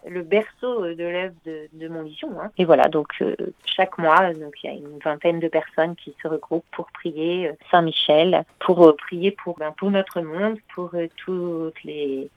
le 0.09 0.23
berceau 0.23 0.95
de 0.95 1.03
l'œuvre 1.03 1.35
de, 1.45 1.69
de 1.73 1.89
Montligion. 1.89 2.31
Hein. 2.41 2.53
Et 2.59 2.65
voilà, 2.65 2.85
donc 2.85 3.09
euh, 3.23 3.35
chaque 3.65 3.99
mois, 3.99 4.33
donc 4.35 4.55
il 4.63 4.71
y 4.71 4.73
a 4.73 4.77
une 4.77 5.01
vingtaine 5.01 5.41
de 5.41 5.49
personnes 5.49 5.97
qui 5.97 6.15
se 6.23 6.29
regroupent 6.29 6.65
pour 6.71 6.87
prier 6.93 7.49
euh, 7.49 7.53
Saint 7.73 7.83
Michel, 7.83 8.45
pour 8.61 8.95
prier 8.97 9.33
pour 9.33 9.59
ben, 9.59 9.73
pour 9.77 9.91
notre 9.91 10.21
monde, 10.21 10.59
pour 10.73 10.93
toutes 11.17 11.83
les 11.83 12.31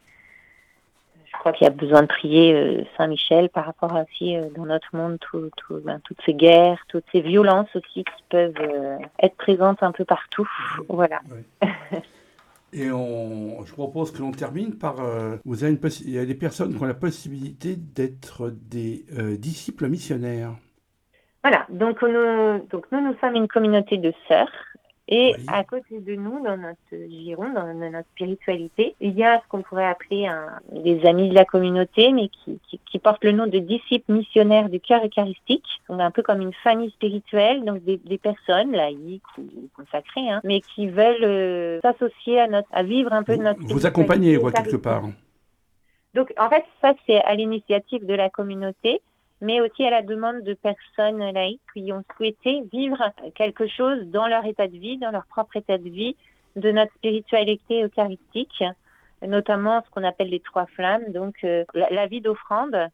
je 1.37 1.39
crois 1.41 1.51
qu'il 1.51 1.65
y 1.65 1.69
a 1.69 1.73
besoin 1.73 2.01
de 2.01 2.07
prier 2.07 2.53
euh, 2.53 2.83
Saint-Michel 2.97 3.49
par 3.49 3.65
rapport 3.65 3.93
aussi 3.93 4.35
euh, 4.35 4.49
dans 4.55 4.65
notre 4.65 4.87
monde 4.95 5.19
ben, 5.69 6.01
toutes 6.03 6.17
ces 6.25 6.33
guerres, 6.33 6.79
toutes 6.87 7.05
ces 7.11 7.21
violences 7.21 7.69
aussi 7.75 8.03
qui 8.03 8.23
peuvent 8.29 8.53
euh, 8.59 8.97
être 9.21 9.35
présentes 9.35 9.83
un 9.83 9.91
peu 9.91 10.03
partout. 10.03 10.49
Voilà. 10.89 11.21
Et 12.73 12.91
on, 12.91 13.63
je 13.65 13.71
propose 13.73 14.11
que 14.11 14.19
l'on 14.19 14.31
termine 14.31 14.77
par. 14.77 14.97
vous 15.45 15.63
avez 15.63 15.73
une 15.73 15.79
il 16.05 16.11
y 16.11 16.19
a 16.19 16.25
des 16.25 16.35
personnes 16.35 16.75
qui 16.75 16.83
ont 16.83 16.85
la 16.85 16.93
possibilité 16.93 17.75
d'être 17.77 18.49
des 18.49 19.05
disciples 19.37 19.87
missionnaires. 19.87 20.51
Voilà, 21.43 21.65
donc 21.69 22.01
nous, 22.01 22.67
donc 22.69 22.85
nous, 22.91 22.99
nous 22.99 23.15
sommes 23.21 23.35
une 23.35 23.47
communauté 23.47 23.97
de 23.97 24.13
sœurs 24.27 24.51
Et 25.09 25.35
à 25.47 25.63
côté 25.63 26.01
de 26.01 26.15
nous, 26.15 26.43
dans 26.43 26.57
notre 26.57 27.07
giron, 27.09 27.49
dans 27.53 27.73
notre 27.73 28.07
spiritualité, 28.09 28.93
il 28.99 29.17
y 29.17 29.23
a 29.23 29.39
ce 29.41 29.47
qu'on 29.47 29.61
pourrait 29.61 29.85
appeler 29.85 30.27
un, 30.27 30.59
des 30.71 31.05
amis 31.05 31.29
de 31.29 31.33
la 31.33 31.45
communauté, 31.45 32.11
mais 32.11 32.27
qui, 32.27 32.59
qui, 32.67 32.79
qui 32.85 32.99
portent 32.99 33.23
le 33.23 33.31
nom 33.31 33.47
de 33.47 33.57
disciples 33.59 34.11
missionnaires 34.11 34.67
du 34.67 34.81
cœur 34.81 35.05
eucharistique. 35.05 35.63
On 35.87 35.99
est 35.99 36.03
un 36.03 36.11
peu 36.11 36.23
comme 36.23 36.41
une 36.41 36.53
famille 36.53 36.91
spirituelle, 36.91 37.63
donc 37.63 37.85
des, 37.85 37.97
des 37.97 38.17
personnes 38.17 38.73
laïques 38.73 39.23
ou 39.37 39.43
consacrées, 39.77 40.29
hein, 40.29 40.41
mais 40.43 40.59
qui 40.59 40.87
veulent 40.87 41.23
euh, 41.23 41.79
s'associer 41.81 42.41
à 42.41 42.47
notre, 42.47 42.67
à 42.73 42.83
vivre 42.83 43.13
un 43.13 43.23
peu 43.23 43.37
de 43.37 43.43
notre. 43.43 43.61
Vous 43.61 43.85
accompagnez, 43.85 44.37
quoi, 44.37 44.51
quelque 44.51 44.75
part. 44.75 45.03
Donc, 46.15 46.33
en 46.37 46.49
fait, 46.49 46.65
ça, 46.81 46.93
c'est 47.05 47.21
à 47.21 47.33
l'initiative 47.33 48.05
de 48.05 48.13
la 48.13 48.29
communauté 48.29 49.01
mais 49.41 49.61
aussi 49.61 49.85
à 49.85 49.91
la 49.91 50.01
demande 50.01 50.41
de 50.41 50.53
personnes 50.53 51.19
laïques 51.31 51.61
qui 51.73 51.91
ont 51.91 52.03
souhaité 52.15 52.63
vivre 52.71 53.11
quelque 53.35 53.67
chose 53.67 54.05
dans 54.07 54.27
leur 54.27 54.45
état 54.45 54.67
de 54.67 54.77
vie, 54.77 54.97
dans 54.97 55.11
leur 55.11 55.25
propre 55.25 55.57
état 55.57 55.77
de 55.77 55.89
vie, 55.89 56.15
de 56.55 56.71
notre 56.71 56.93
spiritualité 56.95 57.83
eucharistique, 57.83 58.63
notamment 59.25 59.83
ce 59.83 59.89
qu'on 59.91 60.03
appelle 60.03 60.29
les 60.29 60.39
trois 60.39 60.65
flammes, 60.65 61.11
donc 61.11 61.35
euh, 61.43 61.63
la, 61.73 62.07
vie 62.07 62.21
d'offrande, 62.21 62.89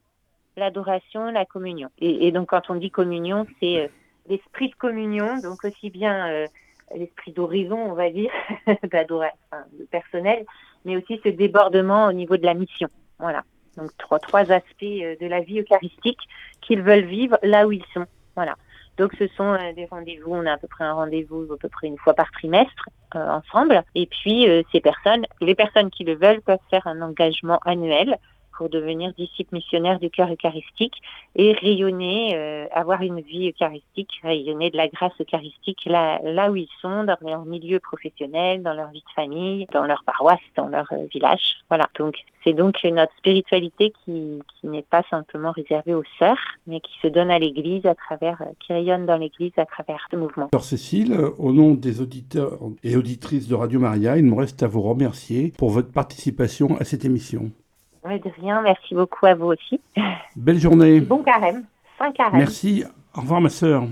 l'adoration, 0.57 1.31
la 1.31 1.45
communion. 1.45 1.89
Et, 1.99 2.31
donc 2.31 2.49
quand 2.49 2.69
on 2.69 2.75
dit 2.75 2.91
communion, 2.91 3.47
c'est 3.59 3.83
euh, 3.83 3.87
l'esprit 4.27 4.69
de 4.69 4.75
communion, 4.75 5.37
donc 5.41 5.63
aussi 5.63 5.89
bien 5.89 6.27
euh, 6.29 6.47
l'esprit 6.95 7.31
d'horizon, 7.31 7.77
on 7.77 7.93
va 7.93 8.09
dire, 8.09 8.31
d'adoration 8.91 9.37
enfin, 9.51 9.63
personnel, 9.91 10.45
mais 10.85 10.97
aussi 10.97 11.19
ce 11.23 11.29
débordement 11.29 12.07
au 12.07 12.13
niveau 12.13 12.37
de 12.37 12.45
la 12.45 12.53
mission. 12.53 12.89
Voilà. 13.19 13.43
Donc 13.77 13.91
trois, 13.97 14.19
trois 14.19 14.51
aspects 14.51 14.83
euh, 14.83 15.15
de 15.19 15.27
la 15.27 15.41
vie 15.41 15.59
eucharistique 15.59 16.19
qu'ils 16.61 16.81
veulent 16.81 17.05
vivre 17.05 17.37
là 17.43 17.67
où 17.67 17.71
ils 17.71 17.85
sont. 17.93 18.05
Voilà. 18.35 18.55
Donc 18.97 19.13
ce 19.17 19.27
sont 19.29 19.53
euh, 19.53 19.73
des 19.73 19.85
rendez-vous, 19.85 20.33
on 20.33 20.45
a 20.45 20.53
à 20.53 20.57
peu 20.57 20.67
près 20.67 20.83
un 20.83 20.93
rendez-vous 20.93 21.47
à 21.53 21.57
peu 21.57 21.69
près 21.69 21.87
une 21.87 21.97
fois 21.97 22.13
par 22.13 22.31
trimestre 22.31 22.89
euh, 23.15 23.27
ensemble. 23.27 23.83
Et 23.95 24.05
puis 24.05 24.47
ces 24.71 24.81
personnes, 24.81 25.25
les 25.41 25.55
personnes 25.55 25.89
qui 25.89 26.03
le 26.03 26.15
veulent 26.15 26.41
peuvent 26.41 26.59
faire 26.69 26.85
un 26.87 27.01
engagement 27.01 27.59
annuel 27.65 28.17
pour 28.57 28.69
devenir 28.69 29.13
disciple 29.13 29.55
missionnaire 29.55 29.99
du 29.99 30.09
cœur 30.09 30.31
eucharistique 30.31 30.95
et 31.35 31.53
rayonner, 31.53 32.35
euh, 32.35 32.65
avoir 32.71 33.01
une 33.01 33.21
vie 33.21 33.49
eucharistique, 33.49 34.09
rayonner 34.23 34.69
de 34.69 34.77
la 34.77 34.87
grâce 34.87 35.13
eucharistique 35.19 35.85
là, 35.85 36.19
là 36.23 36.51
où 36.51 36.55
ils 36.55 36.69
sont, 36.81 37.03
dans 37.03 37.17
leur 37.21 37.45
milieu 37.45 37.79
professionnel, 37.79 38.61
dans 38.61 38.73
leur 38.73 38.89
vie 38.91 39.03
de 39.07 39.13
famille, 39.15 39.67
dans 39.73 39.85
leur 39.85 40.03
paroisse, 40.03 40.39
dans 40.55 40.67
leur 40.67 40.87
euh, 40.91 41.05
village. 41.11 41.57
Voilà. 41.69 41.89
Donc, 41.97 42.15
c'est 42.43 42.53
donc 42.53 42.83
notre 42.83 43.13
spiritualité 43.17 43.93
qui, 44.03 44.41
qui 44.59 44.67
n'est 44.67 44.83
pas 44.83 45.03
simplement 45.09 45.51
réservée 45.51 45.93
aux 45.93 46.03
sœurs, 46.19 46.37
mais 46.67 46.79
qui 46.81 46.93
se 47.01 47.07
donne 47.07 47.31
à 47.31 47.39
l'Église 47.39 47.85
à 47.85 47.95
travers, 47.95 48.41
euh, 48.41 48.51
qui 48.59 48.73
rayonne 48.73 49.05
dans 49.05 49.17
l'Église 49.17 49.53
à 49.57 49.65
travers 49.65 50.07
ce 50.11 50.17
mouvement. 50.17 50.49
Alors 50.51 50.63
Cécile, 50.63 51.17
au 51.37 51.51
nom 51.51 51.73
des 51.73 52.01
auditeurs 52.01 52.59
et 52.83 52.95
auditrices 52.95 53.47
de 53.47 53.55
Radio 53.55 53.79
Maria, 53.79 54.17
il 54.17 54.25
me 54.25 54.35
reste 54.35 54.61
à 54.63 54.67
vous 54.67 54.81
remercier 54.81 55.53
pour 55.57 55.69
votre 55.69 55.91
participation 55.91 56.77
à 56.79 56.83
cette 56.83 57.05
émission. 57.05 57.51
Oui, 58.05 58.19
de 58.19 58.29
rien. 58.41 58.61
Merci 58.61 58.95
beaucoup 58.95 59.25
à 59.25 59.33
vous 59.33 59.47
aussi. 59.47 59.79
Belle 60.35 60.59
journée. 60.59 60.99
Bon 60.99 61.23
carême. 61.23 61.63
Fin 61.97 62.11
carême. 62.11 62.39
Merci. 62.39 62.83
Au 63.15 63.21
revoir, 63.21 63.41
ma 63.41 63.49
sœur. 63.49 63.83